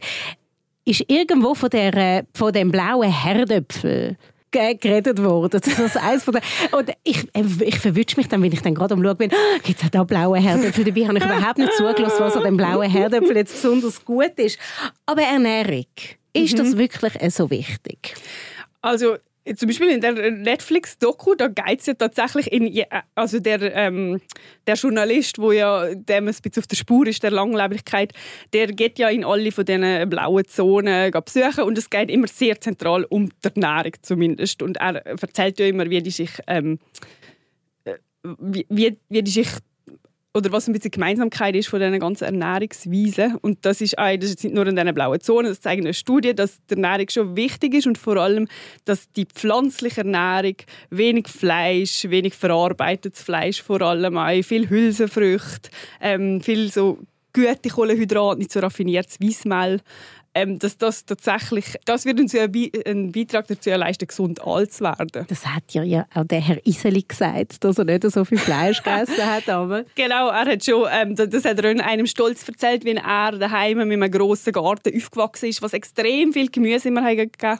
ist 0.86 1.06
irgendwo 1.08 1.56
von, 1.56 1.70
der, 1.70 2.26
von 2.34 2.52
dem 2.52 2.72
blauen 2.72 3.10
Herdöpfel 3.10 4.18
geredet 4.54 5.22
worden. 5.24 5.60
Das 5.74 5.80
ist 5.80 5.98
eins 5.98 6.24
von 6.24 6.34
der, 6.34 6.42
und 6.78 6.92
ich, 7.04 7.26
ich 7.62 7.80
verwünsche 7.80 8.18
mich 8.18 8.28
dann, 8.28 8.42
wenn 8.42 8.52
ich 8.52 8.62
dann 8.62 8.76
gerade 8.76 8.94
am 8.94 9.04
Schauen 9.04 9.18
bin, 9.18 9.32
jetzt 9.66 9.84
hat 9.84 9.96
da 9.96 10.04
blaue 10.04 10.40
Herdöpfel 10.40 10.86
dabei, 10.86 11.08
habe 11.08 11.18
ich 11.18 11.26
überhaupt 11.26 11.58
nicht 11.58 11.74
zugelassen, 11.74 12.20
was 12.20 12.38
an 12.38 12.44
dem 12.44 12.58
blauen 12.58 12.90
Herdöpfel 12.90 13.36
jetzt 13.36 13.54
besonders 13.54 14.04
gut 14.06 14.34
ist. 14.38 14.60
Aber 15.06 15.22
Ernährung, 15.22 15.86
ist 16.34 16.58
das 16.58 16.70
mhm. 16.70 16.78
wirklich 16.78 17.14
so 17.34 17.50
wichtig? 17.50 18.16
Also 18.82 19.18
zum 19.56 19.68
Beispiel 19.68 19.90
in 19.90 20.02
der 20.02 20.32
Netflix-Doku, 20.32 21.36
da 21.36 21.48
geht 21.50 21.82
es 21.82 21.86
ja 21.88 21.94
tatsächlich 21.96 22.52
in, 22.52 22.86
also 23.14 23.40
der, 23.40 23.76
ähm, 23.76 24.22
der 24.66 24.76
Journalist, 24.76 25.38
wo 25.38 25.52
ja 25.52 25.94
dem 25.94 26.28
ein 26.28 26.34
bisschen 26.34 26.60
auf 26.60 26.68
der 26.68 26.78
Spur 26.78 27.08
ist, 27.08 27.24
der 27.24 27.32
Langlebigkeit, 27.32 28.14
der 28.54 28.68
geht 28.68 29.00
ja 29.00 29.10
in 29.10 29.26
alle 29.26 29.52
von 29.52 29.66
diesen 29.66 30.10
blauen 30.10 30.46
Zonen 30.48 31.12
besuchen 31.12 31.64
und 31.66 31.78
es 31.78 31.90
geht 31.90 32.10
immer 32.10 32.28
sehr 32.28 32.60
zentral 32.62 33.04
um 33.06 33.30
die 33.30 33.50
Ernährung 33.62 33.94
zumindest. 34.02 34.62
Und 34.62 34.78
er 34.78 35.06
erzählt 35.06 35.60
ja 35.60 35.66
immer, 35.66 35.90
wie 35.90 36.02
die 36.02 36.12
sich, 36.12 36.32
ähm, 36.48 36.80
äh, 37.84 37.98
wie, 38.24 38.66
wie, 38.70 38.98
wie 39.10 39.24
die 39.24 39.32
sich 39.32 39.50
oder 40.36 40.52
was 40.52 40.68
ein 40.68 40.74
bisschen 40.74 40.92
Gemeinsamkeit 40.92 41.56
ist 41.56 41.70
von 41.70 41.80
diesen 41.80 42.00
ganzen 42.00 42.26
Ernährungsweisen. 42.26 43.36
Und 43.38 43.66
das 43.66 43.82
ist, 43.82 43.98
auch, 44.00 44.16
das 44.18 44.32
ist 44.32 44.44
nicht 44.44 44.56
nur 44.56 44.66
in 44.66 44.76
diesen 44.76 44.94
blauen 44.94 45.20
Zonen, 45.22 45.50
das 45.50 45.62
zeigt 45.62 45.84
eine 45.84 45.94
Studie, 45.94 46.34
dass 46.34 46.58
die 46.70 46.74
Ernährung 46.74 47.08
schon 47.10 47.36
wichtig 47.36 47.76
ist 47.76 47.86
und 47.86 48.00
vor 48.00 48.18
allem, 48.18 48.48
dass 48.86 49.12
die 49.12 49.26
pflanzliche 49.26 50.02
Ernährung, 50.02 50.56
wenig 50.90 51.28
Fleisch, 51.28 52.06
wenig 52.10 52.34
verarbeitetes 52.34 53.22
Fleisch 53.22 53.62
vor 53.62 53.82
allem, 53.82 54.44
viel 54.44 54.70
Hülsenfrüchte, 54.70 55.70
ähm, 56.02 56.42
viel 56.42 56.72
so 56.72 56.98
gute 57.34 57.70
Kohlenhydrate, 57.70 58.40
nicht 58.40 58.52
so 58.52 58.60
raffiniertes 58.60 59.20
Weissmehl, 59.20 59.82
ähm, 60.36 60.60
dass 60.60 60.78
das 60.78 61.06
tatsächlich, 61.06 61.76
das 61.86 62.06
wird 62.06 62.20
uns 62.20 62.36
einen 62.36 63.12
Beitrag 63.12 63.48
dazu 63.48 63.70
leisten, 63.70 64.08
gesund 64.08 64.42
alt 64.46 64.74
zu 64.74 64.84
werden. 64.84 65.26
Das 65.28 65.46
hat 65.46 65.64
ja, 65.72 65.84
ja 65.84 66.06
auch 66.14 66.26
der 66.26 66.42
Herr 66.42 66.66
Iseli 66.66 67.04
gesagt, 67.04 67.64
dass 67.64 67.78
er 67.78 67.86
nicht 67.86 68.04
so 68.10 68.26
viel 68.26 68.38
Fleisch 68.38 68.82
gegessen 68.82 69.26
hat. 69.26 69.50
Aber. 69.50 69.84
Genau, 69.96 70.30
er 70.30 70.46
hat 70.46 70.66
schon, 70.66 70.88
ähm, 70.92 71.16
das 71.16 71.46
hat 71.46 71.60
er 71.60 71.72
in 71.72 71.82
einem 71.82 72.08
Stolz 72.08 72.48
erzählt, 72.48 72.84
wie 72.84 72.96
er 72.96 73.32
daheim 73.32 73.88
mit 73.88 73.92
einem 73.92 74.12
grossen 74.12 74.54
Garten 74.54 74.96
aufgewachsen 74.96 75.50
ist, 75.50 75.62
was 75.62 75.74
extrem 75.74 76.34
viel 76.34 76.50
Gemüse 76.50 76.90
immer 76.90 77.16
gegeben 77.16 77.60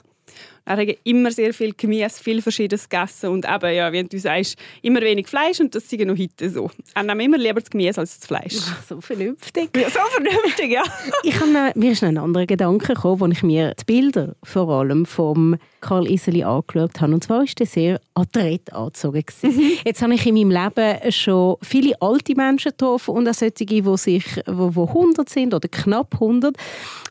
er 0.66 0.78
hat 0.78 0.96
immer 1.04 1.30
sehr 1.30 1.52
viel 1.52 1.74
Gemüse, 1.76 2.22
viel 2.22 2.40
Verschiedenes 2.40 2.88
gegessen 2.88 3.30
und 3.30 3.46
eben, 3.46 3.74
ja, 3.74 3.92
wie 3.92 4.02
du 4.04 4.18
sagst, 4.18 4.56
immer 4.80 5.00
wenig 5.02 5.28
Fleisch 5.28 5.60
und 5.60 5.74
das 5.74 5.84
ist 5.84 6.00
noch 6.00 6.16
heute 6.16 6.48
so. 6.48 6.70
Er 6.94 7.02
nimmt 7.02 7.22
immer 7.22 7.36
lieber 7.36 7.60
das 7.60 7.68
Gemüse 7.68 8.00
als 8.00 8.18
das 8.18 8.26
Fleisch. 8.26 8.56
Ach, 8.60 8.82
so 8.88 9.00
vernünftig. 9.00 9.70
Ja, 9.76 9.90
so 9.90 10.00
vernünftig, 10.10 10.70
ja. 10.70 10.82
ich 11.22 11.38
habe, 11.38 11.78
mir 11.78 11.92
ist 11.92 12.02
noch 12.02 12.08
ein 12.08 12.18
anderer 12.18 12.46
Gedanke 12.46 12.94
gekommen, 12.94 13.24
als 13.24 13.38
ich 13.38 13.42
mir 13.42 13.74
die 13.74 13.84
Bilder 13.84 14.36
vor 14.42 14.68
allem 14.70 15.04
vom 15.04 15.56
Karl 15.82 16.10
Iseli 16.10 16.44
angeschaut 16.44 16.98
habe. 17.00 17.12
Und 17.12 17.24
zwar 17.24 17.40
war 17.40 17.46
er 17.58 17.66
sehr 17.66 18.00
adrett 18.14 18.72
angezogen. 18.72 19.24
Mhm. 19.42 19.72
Jetzt 19.84 20.00
habe 20.00 20.14
ich 20.14 20.26
in 20.26 20.34
meinem 20.34 20.50
Leben 20.50 21.12
schon 21.12 21.56
viele 21.60 22.00
alte 22.00 22.34
Menschen 22.34 22.70
getroffen 22.70 23.14
und 23.14 23.28
auch 23.28 23.34
solche, 23.34 23.52
die, 23.52 23.82
sich, 23.96 24.24
die, 24.24 24.42
die 24.46 24.50
100 24.50 25.28
sind 25.28 25.52
oder 25.52 25.68
knapp 25.68 26.14
100. 26.14 26.56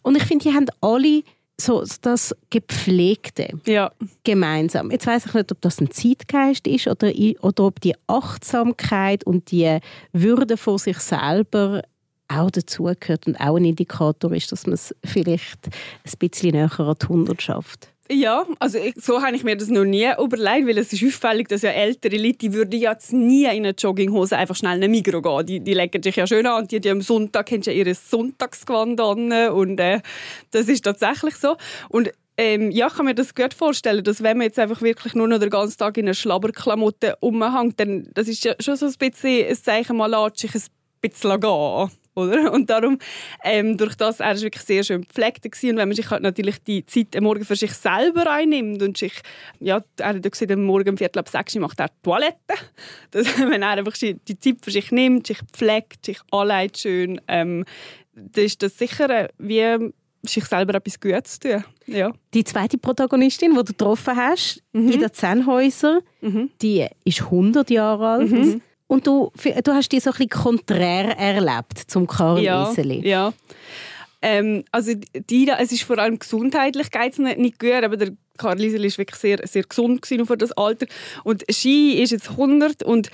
Und 0.01 0.17
ich 0.17 0.23
finde, 0.23 0.49
die 0.49 0.55
haben 0.55 0.65
alle 0.81 1.23
so 1.59 1.83
das 2.01 2.35
Gepflegte 2.49 3.49
ja. 3.65 3.91
gemeinsam. 4.23 4.91
Jetzt 4.91 5.07
weiß 5.07 5.27
ich 5.27 5.33
nicht, 5.33 5.51
ob 5.51 5.61
das 5.61 5.79
ein 5.79 5.91
Zeitgeist 5.91 6.67
ist 6.67 6.87
oder, 6.87 7.11
oder 7.41 7.65
ob 7.65 7.79
die 7.79 7.95
Achtsamkeit 8.07 9.23
und 9.23 9.51
die 9.51 9.79
Würde 10.11 10.57
vor 10.57 10.79
sich 10.79 10.97
selber 10.99 11.83
auch 12.27 12.49
dazugehört 12.49 13.27
und 13.27 13.39
auch 13.39 13.57
ein 13.57 13.65
Indikator 13.65 14.31
ist, 14.31 14.51
dass 14.51 14.65
man 14.65 14.73
es 14.73 14.95
vielleicht 15.05 15.67
ein 15.67 16.17
bisschen 16.19 16.51
näher 16.51 16.79
an 16.79 16.95
die 16.99 17.05
100 17.05 17.41
schafft. 17.41 17.92
Ja, 18.11 18.45
also 18.59 18.79
so 18.97 19.21
habe 19.21 19.35
ich 19.35 19.45
mir 19.45 19.55
das 19.55 19.69
noch 19.69 19.85
nie 19.85 20.09
überlegt, 20.21 20.67
weil 20.67 20.77
es 20.77 20.91
ist 20.91 21.03
auffällig, 21.05 21.47
dass 21.47 21.61
ja 21.61 21.69
ältere 21.69 22.17
Leute, 22.17 22.37
die 22.39 22.53
würden 22.53 22.77
jetzt 22.77 23.13
nie 23.13 23.45
in 23.45 23.49
eine 23.49 23.69
Jogginghose 23.69 24.37
einfach 24.37 24.57
schnell 24.57 24.75
in 24.75 24.83
eine 24.83 24.89
Migros 24.89 25.23
gehen. 25.23 25.45
Die, 25.45 25.59
die 25.61 25.73
legen 25.73 26.03
sich 26.03 26.17
ja 26.17 26.27
schön 26.27 26.45
an 26.45 26.63
und 26.63 26.71
die, 26.71 26.81
die 26.81 26.89
am 26.89 27.01
Sonntag 27.01 27.49
haben 27.51 27.61
ja 27.61 27.71
ihr 27.71 27.95
Sonntagsgewand 27.95 28.99
an 28.99 29.31
und 29.51 29.79
äh, 29.79 30.01
das 30.51 30.67
ist 30.67 30.83
tatsächlich 30.83 31.35
so. 31.35 31.55
Und 31.87 32.11
ähm, 32.35 32.71
ja, 32.71 32.87
ich 32.87 32.93
kann 32.93 33.05
mir 33.05 33.15
das 33.15 33.35
gut 33.35 33.53
vorstellen, 33.53 34.03
dass 34.03 34.21
wenn 34.21 34.37
man 34.37 34.47
jetzt 34.47 34.59
einfach 34.59 34.81
wirklich 34.81 35.13
nur 35.13 35.29
noch 35.29 35.39
den 35.39 35.49
ganzen 35.49 35.77
Tag 35.77 35.97
in 35.97 36.05
einer 36.05 36.13
Schlabberklamotte 36.13 37.15
umhängt, 37.21 37.79
dann 37.79 38.09
das 38.13 38.27
ist 38.27 38.43
ja 38.43 38.53
schon 38.59 38.75
so 38.75 38.87
ein 38.87 38.93
bisschen 38.97 39.47
ein 39.47 39.55
Zeichen, 39.55 39.95
mal 39.95 40.07
lässt 40.07 40.39
sich 40.39 40.53
ein 40.53 40.61
bisschen 40.99 41.39
gehen 41.39 41.89
oder? 42.15 42.51
Und 42.51 42.69
darum, 42.69 42.99
ähm, 43.43 43.77
durch 43.77 43.95
das, 43.95 44.19
er 44.19 44.35
war 44.35 44.41
wirklich 44.41 44.63
sehr 44.63 44.83
schön 44.83 45.01
gepflegt 45.01 45.43
gewesen. 45.43 45.71
und 45.71 45.77
wenn 45.77 45.89
man 45.89 45.95
sich 45.95 46.09
halt 46.09 46.23
natürlich 46.23 46.63
die 46.63 46.85
Zeit 46.85 47.15
am 47.15 47.23
Morgen 47.23 47.45
für 47.45 47.55
sich 47.55 47.73
selber 47.73 48.29
einnimmt 48.29 48.81
und 48.81 48.97
sich, 48.97 49.13
ja, 49.59 49.83
er 49.97 50.07
hat 50.07 50.51
am 50.51 50.63
Morgen 50.63 50.89
um 50.89 50.97
Viertel 50.97 51.19
ab 51.19 51.29
sechs 51.29 51.55
macht 51.55 51.79
er 51.79 51.89
Toilette. 52.01 52.37
Das, 53.11 53.27
wenn 53.37 53.61
er 53.61 53.69
einfach 53.69 53.93
die 53.93 54.39
Zeit 54.39 54.57
für 54.63 54.71
sich 54.71 54.91
nimmt, 54.91 55.27
sich 55.27 55.37
pflegt, 55.51 56.05
sich 56.05 56.19
anlegt 56.31 56.79
schön, 56.79 57.21
ähm, 57.27 57.63
dann 58.15 58.45
ist 58.45 58.63
das 58.63 58.77
sicher 58.77 59.09
äh, 59.09 59.29
wie 59.37 59.91
sich 60.23 60.45
selber 60.45 60.75
etwas 60.75 60.99
Gutes 60.99 61.39
zu 61.39 61.49
tun. 61.49 61.63
Ja. 61.85 62.11
Die 62.33 62.43
zweite 62.43 62.77
Protagonistin, 62.77 63.51
die 63.51 63.57
du 63.57 63.63
getroffen 63.65 64.15
hast, 64.15 64.63
mhm. 64.71 64.91
Ida 64.91 65.11
Zennhäuser, 65.11 65.99
mhm. 66.21 66.49
die 66.61 66.87
ist 67.03 67.21
100 67.21 67.69
Jahre 67.69 68.07
alt. 68.07 68.31
Mhm. 68.31 68.61
Und 68.93 69.07
du, 69.07 69.31
du 69.63 69.71
hast 69.73 69.91
die 69.91 69.99
so 69.99 70.11
ein 70.11 70.17
bisschen 70.17 70.29
konträr 70.29 71.17
erlebt 71.17 71.79
zum 71.87 72.05
Karl 72.05 72.43
ja, 72.43 72.69
Iseli. 72.69 73.01
Ja. 73.07 73.33
Ähm, 74.21 74.63
also 74.71 74.93
die, 75.31 75.49
es 75.49 75.71
ist 75.71 75.81
vor 75.81 75.97
allem 75.97 76.19
gesundheitlich 76.19 76.91
geht's 76.91 77.17
nicht, 77.17 77.39
nicht 77.39 77.57
gut, 77.57 77.83
aber 77.83 77.97
der 77.97 78.11
Karl 78.37 78.61
Iseli 78.63 78.85
ist 78.85 78.99
wirklich 78.99 79.19
sehr, 79.19 79.39
sehr 79.47 79.63
gesund 79.63 80.05
für 80.05 80.37
das 80.37 80.51
Alter. 80.51 80.85
Und 81.23 81.43
sie 81.49 81.93
ist 82.03 82.11
jetzt 82.11 82.29
100 82.29 82.83
und 82.83 83.09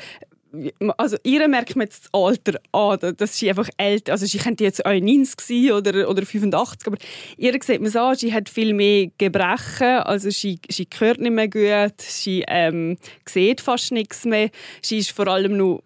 also 0.97 1.17
ihr 1.23 1.47
merkt 1.47 1.75
man 1.75 1.85
jetzt 1.85 2.05
das 2.05 2.13
Alter 2.13 2.59
an, 2.71 3.15
dass 3.17 3.37
sie 3.37 3.49
einfach 3.49 3.69
älter, 3.77 4.13
also 4.13 4.25
sie 4.25 4.37
könnte 4.37 4.63
jetzt 4.63 4.85
auch 4.85 4.91
90 4.91 5.41
sein 5.41 5.71
oder, 5.71 6.09
oder 6.09 6.25
85, 6.25 6.87
aber 6.87 6.97
ihr 7.37 7.53
sieht 7.61 7.81
man 7.81 7.95
an, 7.95 8.15
sie 8.15 8.33
hat 8.33 8.49
viel 8.49 8.73
mehr 8.73 9.09
Gebrechen, 9.17 9.99
also 9.99 10.29
sie, 10.29 10.59
sie 10.67 10.87
hört 10.97 11.19
nicht 11.19 11.31
mehr 11.31 11.47
gut, 11.47 12.01
sie 12.01 12.43
ähm, 12.47 12.97
sieht 13.27 13.61
fast 13.61 13.91
nichts 13.91 14.25
mehr, 14.25 14.49
sie 14.81 14.97
ist 14.99 15.11
vor 15.11 15.27
allem 15.27 15.57
nur 15.57 15.83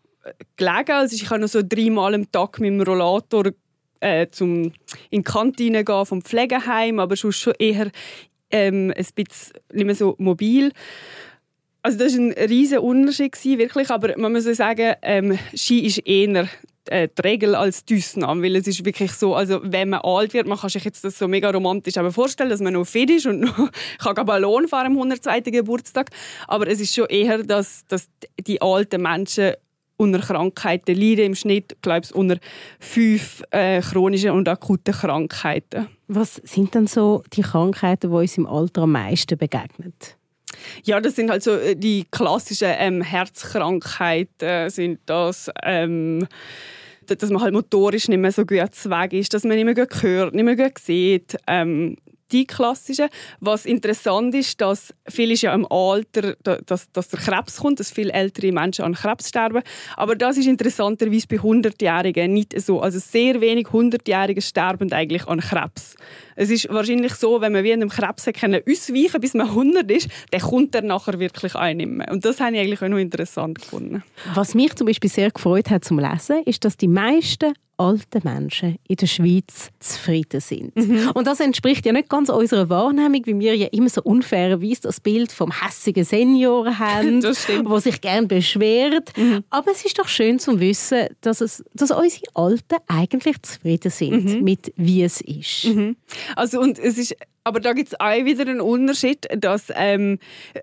gelegen, 0.55 0.91
also 0.91 1.15
ich 1.15 1.25
kann 1.25 1.41
nur 1.41 1.50
so 1.50 1.62
dreimal 1.63 2.13
am 2.13 2.32
Tag 2.32 2.60
mit 2.60 2.70
dem 2.70 2.82
Rollator 2.82 3.51
äh, 4.00 4.27
zum, 4.29 4.72
in 5.10 5.22
die 5.22 5.24
Kantine 5.24 5.84
gehen 5.84 6.05
vom 6.05 6.22
Pflegeheim, 6.22 7.00
aber 7.00 7.15
schon 7.15 7.34
eher 7.60 7.91
ähm, 8.51 8.93
ein 8.96 9.05
bisschen 9.15 9.53
nicht 9.72 9.86
mehr 9.86 9.96
so 9.96 10.15
mobil. 10.20 10.72
Also 11.83 11.97
das 11.97 12.13
war 12.13 12.21
ein 12.21 12.31
riesiger 12.31 12.81
Unterschied, 12.81 13.35
wirklich. 13.43 13.89
aber 13.89 14.17
man 14.17 14.31
muss 14.31 14.45
sagen, 14.45 14.95
ähm, 15.01 15.37
Ski 15.53 15.85
ist 15.85 15.97
eher 15.99 16.47
äh, 16.85 17.09
die 17.09 17.21
Regel 17.21 17.55
als 17.55 17.83
die 17.83 17.97
Ausnahme, 17.97 18.41
weil 18.43 18.55
es 18.55 18.67
ist 18.67 18.85
wirklich 18.85 19.11
so, 19.11 19.35
also 19.35 19.59
wenn 19.63 19.89
man 19.89 19.99
alt 19.99 20.33
wird, 20.33 20.47
man 20.47 20.57
kann 20.57 20.69
sich 20.69 20.85
jetzt 20.85 21.03
das 21.03 21.19
so 21.19 21.27
mega 21.27 21.49
romantisch 21.49 21.97
aber 21.97 22.13
vorstellen, 22.13 22.49
dass 22.49 22.61
man 22.61 22.73
noch 22.73 22.85
fit 22.85 23.09
ist 23.09 23.25
und 23.25 23.39
noch 23.41 23.69
kann 23.99 24.25
Ballon 24.25 24.67
fahren 24.69 24.87
am 24.87 24.93
102. 24.93 25.41
Geburtstag, 25.41 26.09
aber 26.47 26.67
es 26.67 26.79
ist 26.79 26.95
schon 26.95 27.07
eher, 27.07 27.43
dass, 27.43 27.85
dass 27.87 28.07
die 28.39 28.61
alten 28.61 29.01
Menschen 29.01 29.53
unter 29.97 30.19
Krankheiten 30.19 30.95
leiden, 30.95 31.25
im 31.25 31.35
Schnitt, 31.35 31.77
glaube 31.81 32.01
ich, 32.05 32.15
unter 32.15 32.37
fünf 32.79 33.43
äh, 33.51 33.81
chronischen 33.81 34.31
und 34.31 34.47
akuten 34.47 34.93
Krankheiten. 34.93 35.87
Was 36.07 36.35
sind 36.35 36.75
denn 36.75 36.87
so 36.87 37.23
die 37.33 37.41
Krankheiten, 37.41 38.09
die 38.09 38.15
uns 38.15 38.37
im 38.37 38.47
Alter 38.47 38.83
am 38.83 38.93
meisten 38.93 39.37
begegnen? 39.37 39.93
Ja, 40.83 41.01
das 41.01 41.15
sind 41.15 41.29
halt 41.29 41.43
so 41.43 41.51
äh, 41.51 41.75
die 41.75 42.05
klassischen 42.12 42.71
ähm, 42.77 43.01
Herzkrankheiten, 43.01 44.47
äh, 44.47 44.69
sind 44.69 45.00
das. 45.05 45.50
Ähm, 45.63 46.27
dass 47.05 47.29
man 47.29 47.41
halt 47.41 47.53
motorisch 47.53 48.07
nicht 48.07 48.19
mehr 48.19 48.31
so 48.31 48.45
gut 48.45 48.73
zu 48.73 48.89
Weg 48.89 49.13
ist, 49.13 49.33
dass 49.33 49.43
man 49.43 49.55
nicht 49.55 49.65
mehr 49.65 49.73
gut 49.73 50.01
hört, 50.01 50.33
nicht 50.33 50.45
mehr 50.45 50.55
gut 50.55 50.79
sieht. 50.79 51.35
Ähm, 51.47 51.97
die 52.33 52.45
klassischen. 52.45 53.07
Was 53.39 53.65
interessant 53.65 54.35
ist, 54.35 54.59
dass 54.59 54.93
viel 55.07 55.31
ja 55.33 55.53
im 55.53 55.65
Alter, 55.71 56.35
dass, 56.43 56.91
dass 56.91 57.07
der 57.09 57.19
Krebs 57.19 57.57
kommt, 57.57 57.79
dass 57.79 57.91
viele 57.91 58.11
ältere 58.11 58.51
Menschen 58.51 58.85
an 58.85 58.93
Krebs 58.93 59.29
sterben. 59.29 59.61
Aber 59.95 60.15
das 60.15 60.37
ist 60.37 60.47
interessanterweise 60.47 61.27
bei 61.27 61.37
100-Jährigen 61.37 62.33
nicht 62.33 62.59
so. 62.59 62.81
Also 62.81 62.99
sehr 62.99 63.39
wenig 63.39 63.67
100-Jährige 63.67 64.41
sterben 64.41 64.91
eigentlich 64.91 65.27
an 65.27 65.39
Krebs. 65.39 65.95
Es 66.35 66.49
ist 66.49 66.67
wahrscheinlich 66.69 67.13
so, 67.13 67.41
wenn 67.41 67.53
man 67.53 67.63
wie 67.63 67.73
einem 67.73 67.89
Krebs 67.89 68.25
können 68.37 68.61
ausweichen 68.67 69.21
bis 69.21 69.33
man 69.33 69.47
100 69.49 69.89
ist, 69.91 70.09
dann 70.31 70.41
kommt 70.41 70.75
er 70.75 70.81
nachher 70.81 71.19
wirklich 71.19 71.53
mehr. 71.53 72.11
Und 72.11 72.25
das 72.25 72.39
habe 72.39 72.55
ich 72.55 72.61
eigentlich 72.61 72.81
auch 72.81 72.87
noch 72.87 72.97
interessant 72.97 73.59
gefunden. 73.61 74.03
Was 74.33 74.55
mich 74.55 74.75
zum 74.75 74.87
Beispiel 74.87 75.09
sehr 75.09 75.31
gefreut 75.31 75.69
hat 75.69 75.85
zum 75.85 75.99
Lesen, 75.99 76.41
ist, 76.45 76.65
dass 76.65 76.77
die 76.77 76.87
meisten 76.87 77.53
alte 77.77 78.20
Menschen 78.24 78.77
in 78.88 78.96
der 78.96 79.08
Schweiz 79.08 79.70
zufrieden 79.80 80.39
sind. 80.39 80.75
Mhm. 80.75 81.12
Und 81.13 81.27
das 81.27 81.39
entspricht 81.39 81.86
ja 81.86 81.92
nicht 81.92 82.10
ganz 82.10 82.30
unserer 82.30 82.70
Wahrnehmung, 82.70 83.25
wie 83.25 83.39
wir 83.39 83.56
ja 83.56 83.68
immer 83.72 83.89
so 83.89 84.01
unfairerweise 84.01 84.82
das 84.82 85.00
Bild 85.00 85.32
vom 85.32 85.51
hässigen 85.51 86.03
Senior 86.03 86.80
haben, 86.80 87.22
der 87.22 87.34
sich 87.34 88.01
gern 88.01 88.27
beschwert. 88.27 89.15
Mhm. 89.18 89.44
Aber 89.50 89.72
es 89.72 89.86
ist 89.86 90.00
doch 90.00 90.08
schön 90.08 90.39
zu 90.39 90.60
wissen, 90.60 91.08
dass, 91.22 91.42
es, 91.42 91.63
dass 91.74 91.92
unsere 91.92 92.25
Alten 92.34 92.77
eigentlich 92.88 93.42
zufrieden 93.42 93.92
sind 93.92 94.25
mhm. 94.25 94.44
mit 94.44 94.74
wie 94.75 95.03
es 95.03 95.22
ist. 95.22 95.65
Mhm. 95.65 95.96
Also 96.36 96.60
und 96.60 96.80
es 96.80 96.98
ist 96.98 97.15
aber 97.44 97.60
da 97.60 97.74
gibt 97.74 97.89
es 97.89 98.00
auch 98.00 98.25
wieder 98.25 98.50
einen 98.50 98.62
Unterschied, 98.62 99.27
dass 99.38 99.65
ähm, 99.75 100.20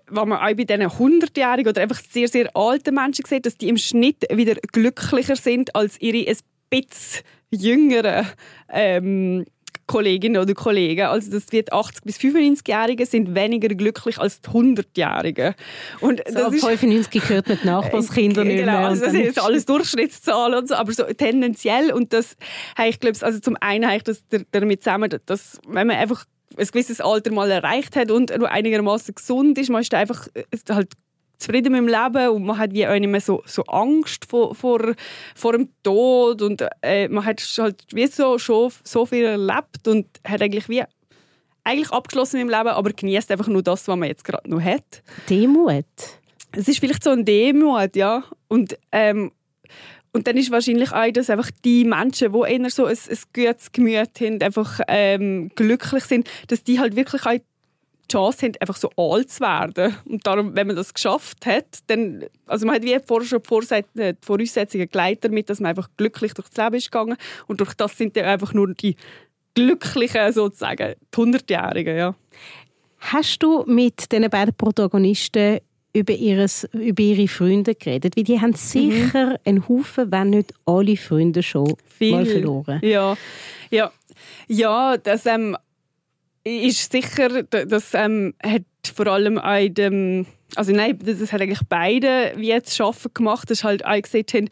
wenn 0.09 0.27
man 0.27 0.39
auch 0.39 0.55
bei 0.55 0.63
diesen 0.63 0.81
100-Jährigen 0.81 1.69
oder 1.69 1.81
einfach 1.81 2.01
sehr, 2.09 2.27
sehr 2.27 2.49
alten 2.55 2.95
Menschen 2.95 3.25
sieht, 3.25 3.45
dass 3.45 3.57
die 3.57 3.69
im 3.69 3.77
Schnitt 3.77 4.25
wieder 4.33 4.55
glücklicher 4.55 5.35
sind 5.35 5.75
als 5.75 6.01
ihre 6.01 6.27
ein 6.27 6.37
bisschen 6.71 7.23
jüngeren 7.51 8.27
ähm, 8.69 9.45
Kolleginnen 9.91 10.41
oder 10.41 10.53
Kollegen. 10.53 11.07
Also 11.07 11.31
das 11.31 11.51
wird 11.51 11.73
80 11.73 12.03
bis 12.03 12.17
95-Jährige 12.17 13.05
sind 13.05 13.35
weniger 13.35 13.67
glücklich 13.69 14.17
als 14.17 14.39
die 14.39 14.49
100-Jährigen. 14.49 15.53
Und 15.99 16.21
so, 16.27 16.33
das 16.33 16.53
ist, 16.53 16.65
95 16.65 17.21
gehört 17.21 17.49
mit 17.49 17.65
Nachbarskindern 17.65 18.47
äh, 18.47 18.57
genau, 18.57 18.85
Also 18.85 19.03
das 19.03 19.11
sind 19.11 19.25
jetzt 19.25 19.41
alles 19.41 19.65
Durchschnittszahlen 19.65 20.57
und 20.57 20.69
so, 20.69 20.75
aber 20.75 20.93
so 20.93 21.03
tendenziell 21.03 21.91
und 21.91 22.13
das 22.13 22.37
ich 22.87 22.99
glaube 22.99 23.17
also 23.21 23.39
zum 23.39 23.57
einen 23.59 23.85
habe 23.85 23.97
ich 23.97 24.03
das 24.03 24.23
damit 24.51 24.81
zusammen, 24.81 25.13
dass 25.25 25.59
wenn 25.67 25.87
man 25.87 25.97
einfach 25.97 26.25
ein 26.57 26.65
gewisses 26.65 27.01
Alter 27.01 27.31
mal 27.31 27.51
erreicht 27.51 27.95
hat 27.95 28.11
und 28.11 28.31
einigermaßen 28.31 29.13
gesund 29.13 29.57
ist, 29.57 29.69
man 29.69 29.81
ist 29.81 29.93
einfach 29.93 30.27
halt 30.69 30.93
zufrieden 31.41 31.71
mit 31.71 31.79
dem 31.79 31.87
Leben 31.87 32.29
und 32.29 32.45
man 32.45 32.57
hat 32.57 32.73
wie 32.73 32.87
auch 32.87 32.97
nicht 32.97 33.09
mehr 33.09 33.21
so, 33.21 33.41
so 33.45 33.63
Angst 33.63 34.25
vor, 34.25 34.55
vor, 34.55 34.93
vor 35.35 35.51
dem 35.53 35.69
Tod 35.83 36.41
und 36.41 36.63
äh, 36.81 37.07
man 37.07 37.25
hat 37.25 37.41
halt 37.57 37.83
wie 37.91 38.07
so, 38.07 38.37
schon 38.37 38.71
so 38.83 39.05
viel 39.05 39.25
erlebt 39.25 39.87
und 39.87 40.07
hat 40.25 40.41
eigentlich 40.41 40.69
wie 40.69 40.83
eigentlich 41.63 41.91
abgeschlossen 41.91 42.39
im 42.39 42.49
Leben, 42.49 42.69
aber 42.69 42.91
genießt 42.91 43.31
einfach 43.31 43.47
nur 43.47 43.61
das, 43.61 43.87
was 43.87 43.95
man 43.95 44.07
jetzt 44.07 44.23
gerade 44.23 44.49
noch 44.49 44.61
hat. 44.61 45.03
Demut? 45.29 45.85
Es 46.53 46.67
ist 46.67 46.79
vielleicht 46.79 47.03
so 47.03 47.11
ein 47.11 47.23
Demut, 47.23 47.95
ja. 47.95 48.23
Und, 48.47 48.77
ähm, 48.91 49.31
und 50.11 50.27
dann 50.27 50.37
ist 50.37 50.51
wahrscheinlich 50.51 50.91
auch, 50.91 51.11
dass 51.11 51.29
einfach 51.29 51.51
die 51.63 51.85
Menschen, 51.85 52.33
die 52.33 52.51
eher 52.51 52.69
so 52.69 52.85
ein, 52.85 52.97
ein 52.97 53.17
gutes 53.33 53.71
Gemüt 53.71 54.19
haben, 54.19 54.41
einfach 54.41 54.79
ähm, 54.87 55.51
glücklich 55.55 56.03
sind, 56.03 56.29
dass 56.47 56.63
die 56.63 56.79
halt 56.79 56.95
wirklich 56.95 57.25
auch 57.25 57.37
Chance 58.11 58.45
haben, 58.45 58.53
einfach 58.59 58.77
so 58.77 58.89
alt 58.97 59.29
zu 59.29 59.41
werden. 59.41 59.95
Und 60.05 60.25
darum, 60.25 60.55
wenn 60.55 60.67
man 60.67 60.75
das 60.75 60.93
geschafft 60.93 61.45
hat, 61.45 61.79
dann, 61.87 62.25
also 62.45 62.65
man 62.65 62.75
hat 62.75 62.83
wie 62.83 62.97
vorher 63.05 63.27
schon 63.27 63.41
die, 63.95 63.99
äh, 64.01 64.15
Voraussetzungen 64.21 64.89
geleitet 64.89 65.25
damit, 65.25 65.49
dass 65.49 65.59
man 65.59 65.69
einfach 65.69 65.89
glücklich 65.97 66.33
durchs 66.33 66.55
Leben 66.55 66.75
ist 66.75 66.91
gegangen 66.91 67.17
und 67.47 67.59
durch 67.59 67.73
das 67.73 67.97
sind 67.97 68.15
dann 68.15 68.25
einfach 68.25 68.53
nur 68.53 68.73
die 68.73 68.95
Glücklichen 69.53 70.31
sozusagen, 70.31 70.95
die 71.13 71.17
Hundertjährigen, 71.17 71.97
ja. 71.97 72.15
Hast 72.99 73.41
du 73.41 73.63
mit 73.65 74.11
den 74.11 74.29
beiden 74.29 74.53
Protagonisten 74.53 75.59
über, 75.93 76.13
ihres, 76.13 76.69
über 76.71 77.01
ihre 77.01 77.27
Freunde 77.27 77.75
geredet? 77.75 78.15
Weil 78.15 78.23
die 78.23 78.39
haben 78.39 78.51
mhm. 78.51 78.55
sicher 78.55 79.25
mhm. 79.25 79.37
einen 79.43 79.67
Haufen, 79.67 80.11
wenn 80.11 80.29
nicht 80.29 80.53
alle 80.65 80.95
Freunde 80.95 81.43
schon 81.43 81.75
Viel. 81.97 82.11
mal 82.11 82.25
verloren. 82.25 82.79
Ja, 82.83 83.17
ja. 83.71 83.91
ja 84.47 84.97
das 84.97 85.25
ähm, 85.25 85.57
ist 86.43 86.91
sicher, 86.91 87.43
das 87.43 87.93
ähm, 87.93 88.33
hat 88.43 88.63
vor 88.95 89.07
allem 89.07 89.37
auch 89.37 89.69
dem 89.69 90.25
also 90.55 90.73
nein, 90.73 90.99
das 91.01 91.31
hat 91.31 91.41
eigentlich 91.41 91.61
beide 91.69 92.33
wie 92.35 92.49
jetzt 92.49 92.75
schaffen 92.75 93.11
gemacht, 93.13 93.49
dass 93.49 93.63
halt 93.63 93.85
auch 93.85 94.01
gesehen 94.01 94.25
haben, 94.33 94.49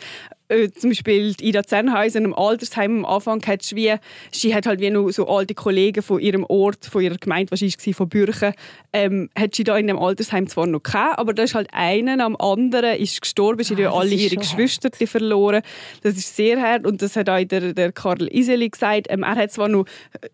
äh, 0.50 0.70
zum 0.72 0.89
Beispiel 0.89 1.36
Ida 1.39 1.63
Zernhausen 1.63 2.25
im 2.25 2.34
Altersheim 2.34 3.06
am 3.06 3.06
Anfang 3.06 3.41
hat 3.46 3.62
sie, 3.62 3.75
wie, 3.75 3.94
sie 4.32 4.53
hat 4.53 4.65
halt 4.65 4.79
wie 4.79 4.89
nur 4.89 5.13
so 5.13 5.27
alte 5.27 5.53
Kollegen 5.53 6.01
von 6.01 6.20
ihrem 6.20 6.44
Ort, 6.44 6.86
von 6.86 7.01
ihrer 7.01 7.18
Gemeinde, 7.18 7.51
was 7.51 7.62
war, 7.62 7.94
von 7.94 8.10
Bürchen, 8.10 8.53
ähm, 8.91 9.29
hat 9.38 9.56
sie 9.56 9.63
da 9.63 9.77
in 9.77 9.88
dem 9.88 10.00
Altersheim 10.00 10.48
zwar 10.48 10.68
noch 10.68 10.84
gehabt, 10.84 11.20
aber 11.20 11.34
da 11.34 11.44
ist 11.44 11.56
halt 11.56 11.70
einer 11.72 12.24
am 12.24 12.36
anderen 12.36 12.98
ist 12.98 13.22
gestorben, 13.22 13.63
sie 13.63 13.75
ah, 13.75 13.91
haben 13.91 14.00
alle 14.00 14.15
ihre 14.15 14.36
Geschwister 14.36 14.89
verloren. 15.06 15.62
Das 16.01 16.15
ist 16.15 16.36
sehr 16.36 16.62
hart 16.62 16.86
und 16.86 17.01
das 17.01 17.15
hat 17.15 17.29
auch 17.29 17.44
der, 17.44 17.74
der 17.74 17.91
Karl 17.91 18.27
Iseli 18.34 18.70
gesagt. 18.70 19.08
Ähm, 19.10 19.24
er 19.24 19.36
hat 19.36 19.51
zwar 19.51 19.70
noch 19.70 19.86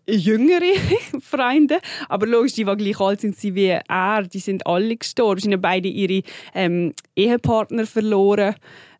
äh, 0.06 0.14
jüngere 0.14 0.72
Freunde, 1.20 1.78
aber 2.08 2.26
logisch, 2.26 2.54
die, 2.54 2.64
die 2.64 2.76
gleich 2.76 3.00
alt 3.00 3.20
sind 3.20 3.36
wie 3.42 3.78
er, 3.86 4.22
die 4.22 4.38
sind 4.38 4.66
alle 4.66 4.96
gestorben. 4.96 5.40
Sie 5.40 5.52
haben 5.52 5.60
beide 5.60 5.88
ihre 5.88 6.22
ähm, 6.54 6.94
Ehepartner 7.14 7.86
verloren. 7.86 8.54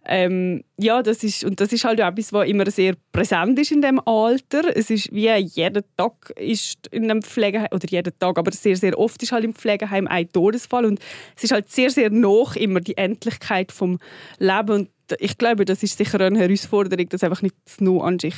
Ähm, 0.09 0.63
ja, 0.79 1.03
das 1.03 1.25
ist, 1.25 1.43
und 1.45 1.61
das 1.61 1.73
ist 1.73 1.85
halt 1.85 1.99
etwas, 1.99 2.33
was 2.33 2.49
immer 2.49 2.71
sehr 2.71 2.95
präsent 3.11 3.59
ist 3.59 3.73
in 3.73 3.83
dem 3.83 4.01
Alter. 4.07 4.77
Es 4.77 4.89
ist 4.89 5.13
wie 5.13 5.31
jeden 5.35 5.83
Tag 5.97 6.33
ist 6.37 6.87
in 6.93 7.11
einem 7.11 7.23
Pflegeheim, 7.23 7.69
oder 7.73 7.89
jeden 7.89 8.17
Tag, 8.19 8.39
aber 8.39 8.53
sehr, 8.53 8.77
sehr 8.77 8.97
oft 8.97 9.21
ist 9.23 9.33
halt 9.33 9.45
im 9.45 9.55
Pflegeheim 9.55 10.07
ein 10.07 10.31
Todesfall 10.31 10.85
und 10.85 11.01
es 11.37 11.45
ist 11.45 11.53
halt 11.53 11.71
sehr, 11.71 11.91
sehr 11.91 12.11
noch 12.11 12.55
immer 12.55 12.81
die 12.81 12.97
Endlichkeit 12.97 13.73
vom 13.73 13.99
Leben 14.39 14.71
und 14.71 14.91
ich 15.19 15.39
glaube, 15.39 15.65
das 15.65 15.83
ist 15.83 15.99
sicher 15.99 16.21
eine 16.21 16.39
Herausforderung, 16.39 17.09
das 17.09 17.25
einfach 17.25 17.43
nicht 17.43 17.55
nur 17.81 18.05
an 18.05 18.19
sich 18.19 18.35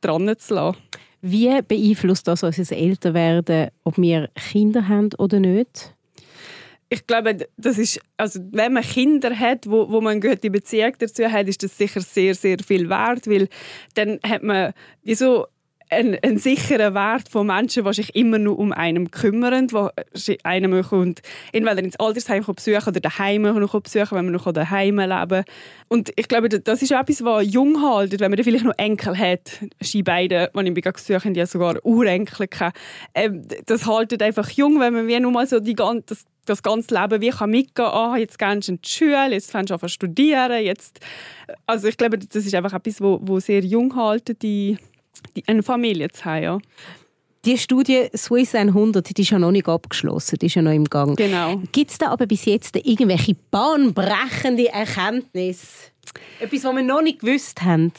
dran 0.00 0.32
zu 0.38 0.54
lassen. 0.54 0.78
Wie 1.22 1.60
beeinflusst 1.62 2.28
das 2.28 2.42
unser 2.42 2.76
Älterwerden, 2.76 3.70
ob 3.84 3.96
wir 3.96 4.28
Kinder 4.50 4.86
haben 4.86 5.10
oder 5.18 5.40
nicht? 5.40 5.95
Ich 6.88 7.06
glaube, 7.06 7.48
das 7.56 7.78
ist, 7.78 8.00
also 8.16 8.40
wenn 8.52 8.72
man 8.72 8.82
Kinder 8.82 9.36
hat, 9.36 9.66
wo, 9.68 9.90
wo 9.90 10.00
man 10.00 10.12
eine 10.12 10.20
gute 10.20 10.50
Beziehung 10.50 10.92
dazu 10.98 11.24
hat, 11.30 11.48
ist 11.48 11.62
das 11.62 11.76
sicher 11.76 12.00
sehr, 12.00 12.34
sehr 12.34 12.58
viel 12.64 12.88
wert, 12.88 13.26
weil 13.26 13.48
dann 13.94 14.20
hat 14.22 14.42
man 14.42 14.72
wie 15.02 15.14
so 15.14 15.46
einen, 15.90 16.18
einen 16.22 16.38
sicheren 16.38 16.94
Wert 16.94 17.28
von 17.28 17.46
Menschen, 17.46 17.84
die 17.84 17.92
sich 17.92 18.14
immer 18.14 18.38
nur 18.38 18.58
um 18.58 18.72
einen 18.72 19.10
kümmern, 19.10 19.68
die 19.68 20.44
einen 20.44 20.82
kommt, 20.82 21.22
entweder 21.52 21.78
ins 21.78 21.98
Altersheim 21.98 22.44
besuchen 22.44 22.88
oder 22.88 23.00
daheim 23.00 23.42
noch 23.42 23.80
besuchen, 23.80 24.16
wenn 24.16 24.24
man 24.24 24.34
noch 24.34 24.52
daheim 24.52 24.98
leben 24.98 25.44
Und 25.88 26.12
ich 26.16 26.28
glaube, 26.28 26.48
das 26.48 26.82
ist 26.82 26.92
etwas, 26.92 27.24
was 27.24 27.52
jung 27.52 27.80
hält, 27.80 28.18
wenn 28.18 28.30
man 28.30 28.42
vielleicht 28.42 28.64
noch 28.64 28.76
Enkel 28.76 29.16
hat. 29.16 29.60
Die 29.80 30.02
beiden, 30.02 30.48
die 30.54 30.60
ich 30.60 30.74
mich 30.74 30.84
besuche, 30.84 31.24
haben 31.24 31.34
ja 31.34 31.46
sogar 31.46 31.84
Urenkel. 31.84 32.48
Ähm, 33.14 33.42
das 33.66 33.86
haltet 33.86 34.22
einfach 34.22 34.50
jung, 34.50 34.80
wenn 34.80 34.92
man 34.92 35.06
wie 35.06 35.20
nur 35.20 35.32
mal 35.32 35.46
so 35.46 35.60
die 35.60 35.74
ganze, 35.74 36.16
das 36.46 36.62
ganze 36.62 36.94
Leben 36.94 37.20
wie 37.20 37.30
kann 37.30 37.50
mitgehen 37.50 37.90
kann, 37.90 38.12
oh, 38.12 38.16
jetzt 38.16 38.38
gehst 38.38 38.68
du 38.68 38.72
in 38.72 38.80
die 38.80 38.88
Schule, 38.88 39.32
jetzt 39.32 39.50
fängst 39.50 39.70
du 39.70 39.74
an 39.74 39.80
zu 39.80 39.88
studieren. 39.88 40.62
Jetzt, 40.62 41.00
also 41.66 41.88
ich 41.88 41.96
glaube, 41.96 42.18
das 42.18 42.44
ist 42.44 42.54
einfach 42.54 42.72
etwas, 42.72 43.00
wo 43.00 43.40
sehr 43.40 43.60
jung 43.60 43.94
halten, 43.96 44.36
die, 44.40 44.76
die, 44.76 44.95
eine 45.46 45.62
Familie 45.62 46.10
zu 46.10 46.24
haben. 46.24 46.42
Ja. 46.42 46.58
Die 47.44 47.56
Studie 47.58 48.08
Swiss 48.16 48.54
100 48.56 49.16
die 49.16 49.22
ist 49.22 49.30
ja 49.30 49.38
noch 49.38 49.52
nicht 49.52 49.68
abgeschlossen, 49.68 50.36
die 50.40 50.46
ist 50.46 50.56
ja 50.56 50.62
noch 50.62 50.72
im 50.72 50.84
Gang. 50.84 51.16
Genau. 51.16 51.62
Gibt 51.70 51.92
es 51.92 51.98
da 51.98 52.08
aber 52.08 52.26
bis 52.26 52.44
jetzt 52.44 52.74
irgendwelche 52.74 53.36
bahnbrechende 53.52 54.68
Erkenntnisse? 54.68 55.92
Etwas, 56.40 56.64
was 56.64 56.74
wir 56.74 56.82
noch 56.82 57.02
nicht 57.02 57.20
gewusst 57.20 57.62
haben? 57.62 57.92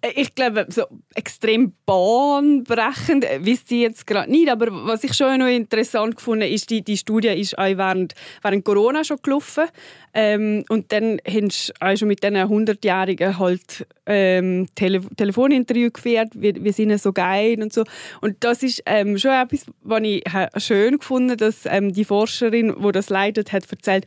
Äh, 0.00 0.12
ich 0.14 0.34
glaube, 0.34 0.66
so 0.68 0.84
extrem 1.14 1.72
bahnbrechend 1.86 3.24
äh, 3.24 3.40
wisst 3.42 3.70
ihr 3.70 3.80
jetzt 3.80 4.06
gerade 4.06 4.30
nicht. 4.30 4.48
Aber 4.48 4.68
was 4.86 5.04
ich 5.04 5.14
schon 5.14 5.38
noch 5.38 5.46
interessant 5.46 6.16
gefunden 6.16 6.48
ist, 6.48 6.70
die, 6.70 6.82
die 6.82 6.96
Studie 6.96 7.28
ist 7.28 7.58
auch 7.58 7.76
während, 7.76 8.14
während 8.42 8.64
Corona 8.64 9.04
schon 9.04 9.18
gelaufen. 9.22 9.64
Ähm, 10.14 10.64
und 10.68 10.90
dann 10.92 11.20
haben 11.26 11.50
sie 11.50 11.72
auch 11.80 11.96
schon 11.96 12.08
mit 12.08 12.22
diesen 12.22 12.36
100-Jährigen 12.36 13.38
halt 13.38 13.86
ähm, 14.06 14.66
Tele 14.74 15.00
Telefoninterview 15.16 15.90
geführt, 15.90 16.28
wie, 16.34 16.54
wie 16.64 16.82
ihnen 16.82 16.98
so 16.98 17.12
geil 17.12 17.60
und 17.62 17.72
so. 17.72 17.84
Und 18.20 18.36
das 18.40 18.62
ist 18.62 18.82
ähm, 18.86 19.18
schon 19.18 19.32
etwas, 19.32 19.66
was 19.82 20.00
ich 20.02 20.24
schön 20.56 20.98
gefunden 20.98 21.36
dass 21.36 21.66
ähm, 21.66 21.92
die 21.92 22.04
Forscherin, 22.04 22.74
die 22.82 22.92
das 22.92 23.10
leitet, 23.10 23.52
hat 23.52 23.70
erzählt, 23.70 24.06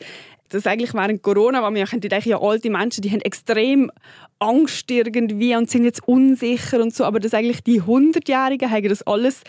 dass 0.53 0.67
eigentlich 0.67 0.93
während 0.93 1.21
Corona, 1.21 1.63
weil 1.63 1.73
wir 1.73 1.85
denken, 1.85 2.29
ja, 2.29 2.41
alte 2.41 2.69
Menschen, 2.69 3.01
die 3.01 3.11
haben 3.11 3.21
extrem 3.21 3.91
Angst 4.39 4.89
irgendwie 4.91 5.55
und 5.55 5.69
sind 5.69 5.85
jetzt 5.85 6.07
unsicher 6.07 6.81
und 6.81 6.93
so, 6.93 7.05
aber 7.05 7.19
dass 7.19 7.33
eigentlich 7.33 7.63
die 7.63 7.81
100-Jährigen 7.81 8.69
haben 8.69 8.89
das 8.89 9.03
alles 9.03 9.41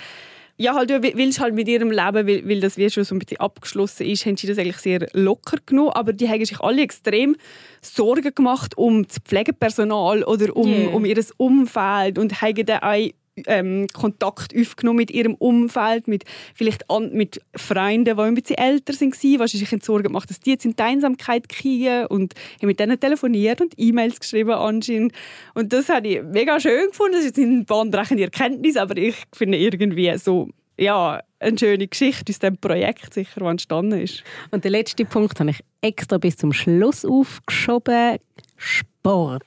ja, 0.59 0.75
halt, 0.75 0.91
weil 0.91 1.33
halt 1.33 1.55
mit 1.55 1.67
ihrem 1.67 1.91
Leben, 1.91 2.27
weil, 2.27 2.49
weil 2.49 2.61
das 2.61 2.77
wie 2.77 2.89
schon 2.91 3.05
so 3.05 3.15
ein 3.15 3.19
bisschen 3.19 3.41
abgeschlossen 3.41 4.07
ist, 4.07 4.27
haben 4.27 4.37
sie 4.37 4.47
das 4.47 4.59
eigentlich 4.59 4.77
sehr 4.77 5.09
locker 5.13 5.57
genommen. 5.65 5.91
Aber 5.91 6.13
die 6.13 6.29
haben 6.29 6.45
sich 6.45 6.61
alle 6.61 6.83
extrem 6.83 7.37
Sorgen 7.81 8.35
gemacht 8.35 8.77
um 8.77 9.07
das 9.07 9.19
Pflegepersonal 9.19 10.23
oder 10.23 10.55
um, 10.55 10.69
yeah. 10.69 10.91
um 10.91 11.05
ihr 11.05 11.19
Umfeld 11.37 12.19
und 12.19 12.41
haben 12.43 12.67
dann 12.67 12.81
auch 12.81 13.09
ähm, 13.47 13.87
Kontakt 13.93 14.55
aufgenommen 14.59 14.99
mit 14.99 15.11
ihrem 15.11 15.35
Umfeld, 15.35 16.09
mit 16.09 16.25
vielleicht 16.55 16.91
an, 16.91 17.13
mit 17.13 17.41
Freunden, 17.55 18.17
die 18.17 18.23
ein 18.23 18.35
bisschen 18.35 18.59
älter 18.59 18.93
waren, 18.93 19.39
wahrscheinlich 19.39 19.69
sich 19.69 19.85
Sorgen 19.85 20.05
gemacht, 20.05 20.31
dass 20.31 20.41
die 20.41 20.51
jetzt 20.51 20.65
in 20.65 20.77
die 20.77 20.83
Einsamkeit 20.83 21.49
kriegen 21.49 22.07
und 22.07 22.35
haben 22.61 22.67
mit 22.67 22.81
denen 22.81 22.99
telefoniert 22.99 23.61
und 23.61 23.75
E-Mails 23.77 24.21
geschrieben 24.21 24.53
anscheinend. 24.53 25.13
Und 25.55 25.73
das 25.73 25.89
habe 25.89 26.09
ich 26.09 26.23
mega 26.23 26.61
schön 26.61 26.89
gefunden. 26.89 27.13
Das 27.13 27.25
ist 27.25 27.37
jetzt 27.37 27.47
eine 27.47 27.65
bahnbrechende 27.65 28.25
Erkenntnis, 28.25 28.77
aber 28.77 28.97
ich 28.97 29.17
finde 29.33 29.59
irgendwie 29.59 30.17
so, 30.19 30.51
ja, 30.79 31.21
eine 31.39 31.59
schöne 31.59 31.89
Geschichte 31.89 32.33
aus 32.33 32.39
diesem 32.39 32.59
Projekt 32.59 33.15
sicher, 33.15 33.41
das 33.41 33.51
entstanden 33.51 34.01
ist. 34.01 34.23
Und 34.51 34.65
den 34.65 34.73
letzten 34.73 35.07
Punkt 35.07 35.39
habe 35.41 35.51
ich 35.51 35.61
extra 35.81 36.19
bis 36.19 36.37
zum 36.37 36.53
Schluss 36.53 37.05
aufgeschoben. 37.05 38.19
Sport. 38.57 39.43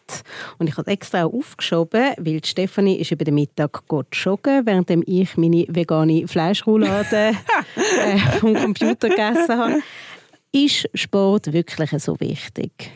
Und 0.57 0.67
ich 0.67 0.77
habe 0.77 0.91
extra 0.91 1.25
auch 1.25 1.33
aufgeschoben, 1.33 2.13
weil 2.17 2.43
Stefanie 2.43 2.97
ist 2.97 3.11
über 3.11 3.25
den 3.25 3.35
Mittag 3.35 3.83
joggen, 4.11 4.65
während 4.65 4.89
ich 4.89 5.37
meine 5.37 5.65
vegane 5.67 6.27
Fleischroulade 6.27 7.33
äh, 7.75 8.17
vom 8.39 8.53
Computer 8.53 9.09
gegessen 9.09 9.57
habe. 9.57 9.79
Ist 10.51 10.89
Sport 10.93 11.51
wirklich 11.51 11.91
so 12.01 12.19
wichtig? 12.19 12.91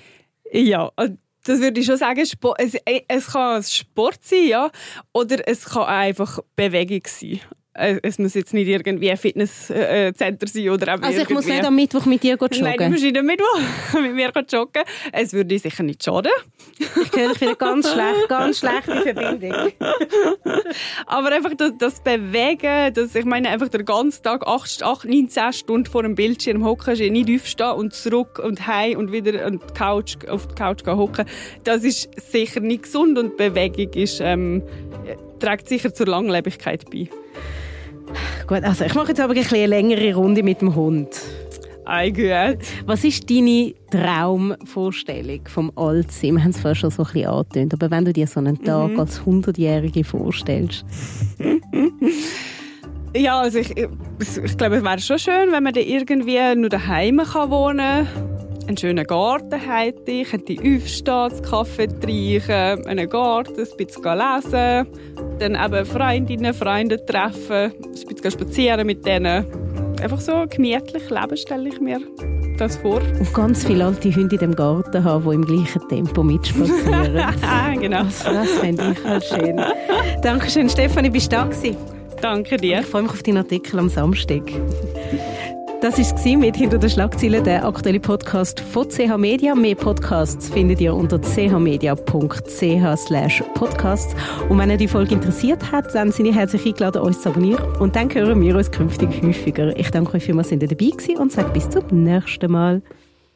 Ja, 0.52 0.92
äh, 0.98 1.10
das 1.44 1.60
würde 1.60 1.80
ich 1.80 1.86
schon 1.86 1.98
sagen. 1.98 2.20
Es, 2.22 2.74
äh, 2.86 3.02
es 3.08 3.28
kann 3.28 3.64
Sport 3.64 4.20
sein, 4.24 4.48
ja, 4.48 4.72
oder 5.14 5.48
es 5.48 5.66
kann 5.66 5.84
einfach 5.84 6.40
Bewegung 6.56 7.02
sein. 7.06 7.40
Äh, 7.74 8.00
es 8.02 8.18
muss 8.18 8.34
jetzt 8.34 8.54
nicht 8.54 8.68
irgendwie 8.68 9.12
ein 9.12 9.18
Fitnesscenter 9.18 10.48
sein 10.48 10.70
oder 10.70 10.94
Also 10.94 11.06
ich 11.06 11.18
irgendwie... 11.18 11.34
muss 11.34 11.46
nicht 11.46 11.64
am 11.64 11.76
Mittwoch 11.76 12.06
mit 12.06 12.24
dir 12.24 12.32
joggen? 12.32 12.62
Nein, 12.62 12.78
du 12.78 12.90
musst 12.90 13.04
nicht 13.04 13.18
am 13.18 13.26
Mittwoch 13.26 13.60
mit 14.02 14.16
mir 14.16 14.32
joggen. 14.52 14.84
Es 15.12 15.34
würde 15.34 15.60
sicher 15.60 15.84
nicht 15.84 16.04
schaden. 16.04 16.32
Ich 16.80 16.88
höre 17.16 17.30
dich 17.30 17.42
wieder 17.42 17.56
ganz 17.56 17.90
schlecht, 17.94 18.28
ganz 18.28 18.60
schlechte 18.60 19.02
Verbindung. 19.02 19.72
Aber 21.06 21.32
einfach 21.32 21.54
das, 21.56 21.74
das, 21.78 22.02
Bewegen, 22.02 22.94
das, 22.94 23.14
ich 23.14 23.26
meine 23.26 23.50
einfach 23.50 23.68
den 23.68 23.86
ganzen 23.86 24.24
Tag 24.24 24.48
8, 24.48 24.82
8 24.82 25.06
9, 25.06 25.30
10 25.30 25.54
Stunden 25.54 25.86
vor 25.86 26.02
dem 26.02 26.16
Bildschirm 26.16 26.66
hocken, 26.66 26.98
nicht 27.12 27.30
aufstehen 27.30 27.72
und 27.72 27.94
zurück 27.94 28.40
und 28.40 28.66
heim 28.66 28.98
und 28.98 29.12
wieder 29.12 29.46
an 29.46 29.60
die 29.60 29.74
Couch, 29.74 30.16
auf 30.28 30.48
die 30.48 30.56
Couch 30.56 30.86
hocken, 30.88 31.26
das 31.64 31.84
ist 31.84 32.10
sicher 32.32 32.62
nicht 32.62 32.84
gesund 32.84 33.18
und 33.18 33.38
Bewegung 33.38 33.94
ist, 33.94 34.22
ähm, 34.22 34.64
trägt 35.40 35.68
sicher 35.68 35.94
zur 35.94 36.08
Langlebigkeit 36.08 36.90
bei. 36.90 37.10
Gut, 38.48 38.64
also 38.64 38.86
ich 38.86 38.96
mache 38.96 39.10
jetzt 39.10 39.20
aber 39.20 39.34
ein 39.34 39.46
eine 39.46 39.66
längere 39.68 40.16
Runde 40.16 40.44
mit 40.44 40.62
dem 40.62 40.76
Hund. 40.76 41.10
Ei 41.86 42.12
gut. 42.12 42.60
Was 42.86 43.04
ist 43.04 43.30
deine 43.30 43.74
Traumvorstellung 43.90 45.42
vom 45.48 45.72
Altsein? 45.76 46.36
Wir 46.36 46.44
haben 46.44 46.52
es 46.52 46.60
vorher 46.60 46.76
schon 46.76 46.92
so 46.92 47.02
ein 47.04 47.14
bisschen 47.14 47.30
angetönt, 47.30 47.74
aber 47.74 47.90
wenn 47.90 48.06
du 48.06 48.14
dir 48.14 48.28
so 48.28 48.40
einen 48.40 48.64
Tag 48.64 48.92
mhm. 48.92 49.00
als 49.00 49.22
100-Jährige 49.22 50.04
vorstellst. 50.04 50.86
ja, 53.16 53.40
also 53.40 53.58
ich, 53.58 53.76
ich, 53.76 53.88
ich 54.44 54.58
glaube, 54.58 54.76
es 54.76 54.84
wäre 54.84 55.00
schon 55.00 55.18
schön, 55.18 55.52
wenn 55.52 55.64
man 55.64 55.74
dann 55.74 55.84
irgendwie 55.84 56.56
nur 56.56 56.70
daheim 56.70 57.18
kann 57.18 57.50
wohnen 57.50 58.08
kann 58.08 58.49
einen 58.70 58.78
schönen 58.78 59.06
Garten 59.06 59.60
hätte, 59.60 60.12
ich 60.12 60.30
könnte 60.30 60.54
aufstehen, 60.54 61.42
Kaffee 61.42 61.88
trinken, 61.88 62.86
einen 62.88 63.10
Garten, 63.10 63.60
ein 63.60 63.78
bisschen 63.78 64.04
lesen, 64.04 64.88
dann 65.40 65.56
eben 65.56 65.86
Freundinnen, 65.86 66.54
Freunde 66.54 67.04
treffen, 67.04 67.74
ein 67.74 68.16
bisschen 68.16 68.32
spazieren 68.32 68.86
mit 68.86 69.04
denen. 69.06 69.46
Einfach 70.00 70.22
so 70.22 70.46
gemütlich 70.48 71.10
leben, 71.10 71.36
stelle 71.38 71.70
ich 71.70 71.82
mir 71.82 72.00
das 72.58 72.78
vor. 72.78 73.02
Und 73.02 73.34
ganz 73.34 73.66
viele 73.66 73.86
alte 73.86 74.14
Hunde 74.16 74.36
in 74.36 74.40
dem 74.40 74.56
Garten 74.56 75.04
haben, 75.04 75.28
die 75.28 75.36
im 75.36 75.46
gleichen 75.46 75.88
Tempo 75.90 76.22
mitspazieren. 76.22 77.24
genau. 77.80 78.04
Das, 78.04 78.24
das 78.24 78.50
fände 78.52 78.94
ich 78.96 79.04
halt 79.04 79.24
schön. 79.24 79.60
Dankeschön, 80.22 80.70
Stefanie, 80.70 81.10
bist 81.10 81.32
du 81.32 81.38
da 81.38 81.46
gewesen? 81.46 81.76
Danke 82.22 82.58
dir. 82.58 82.82
Ich 82.82 82.86
freue 82.86 83.04
mich 83.04 83.12
auf 83.12 83.24
deinen 83.24 83.38
Artikel 83.38 83.80
am 83.80 83.90
Samstag. 83.90 84.44
Das 85.82 85.98
war 85.98 86.38
mit 86.38 86.58
«Hinter 86.58 86.78
den 86.78 86.90
Schlagzeilen», 86.90 87.42
der 87.42 87.66
aktuelle 87.66 88.02
Podcast 88.02 88.60
von 88.60 88.90
CH 88.90 89.18
Media. 89.18 89.56
Mehr 89.56 89.76
Podcasts 89.76 90.50
findet 90.50 90.82
ihr 90.82 90.94
unter 90.94 91.22
chmedia.ch 91.22 92.04
podcasts. 93.54 94.16
Und 94.50 94.58
wenn 94.58 94.70
ihr 94.70 94.76
die 94.76 94.90
Folge 94.90 95.16
interessiert 95.16 95.72
hat, 95.72 95.96
dann 95.96 96.12
sind 96.12 96.26
ihr 96.26 96.36
herzlich 96.36 96.66
eingeladen, 96.66 97.02
uns 97.02 97.22
zu 97.22 97.30
abonnieren. 97.30 97.64
Und 97.80 97.96
dann 97.96 98.14
hören 98.14 98.42
wir 98.42 98.58
uns 98.58 98.70
künftig 98.72 99.24
häufiger. 99.24 99.74
Ich 99.78 99.90
danke 99.90 100.16
euch 100.16 100.26
vielmals, 100.26 100.50
dass 100.50 100.62
ihr 100.62 100.68
dabei 100.68 100.90
gewesen 100.90 101.18
und 101.18 101.32
sage 101.32 101.50
bis 101.52 101.70
zum 101.70 101.86
nächsten 101.92 102.52
Mal. 102.52 102.82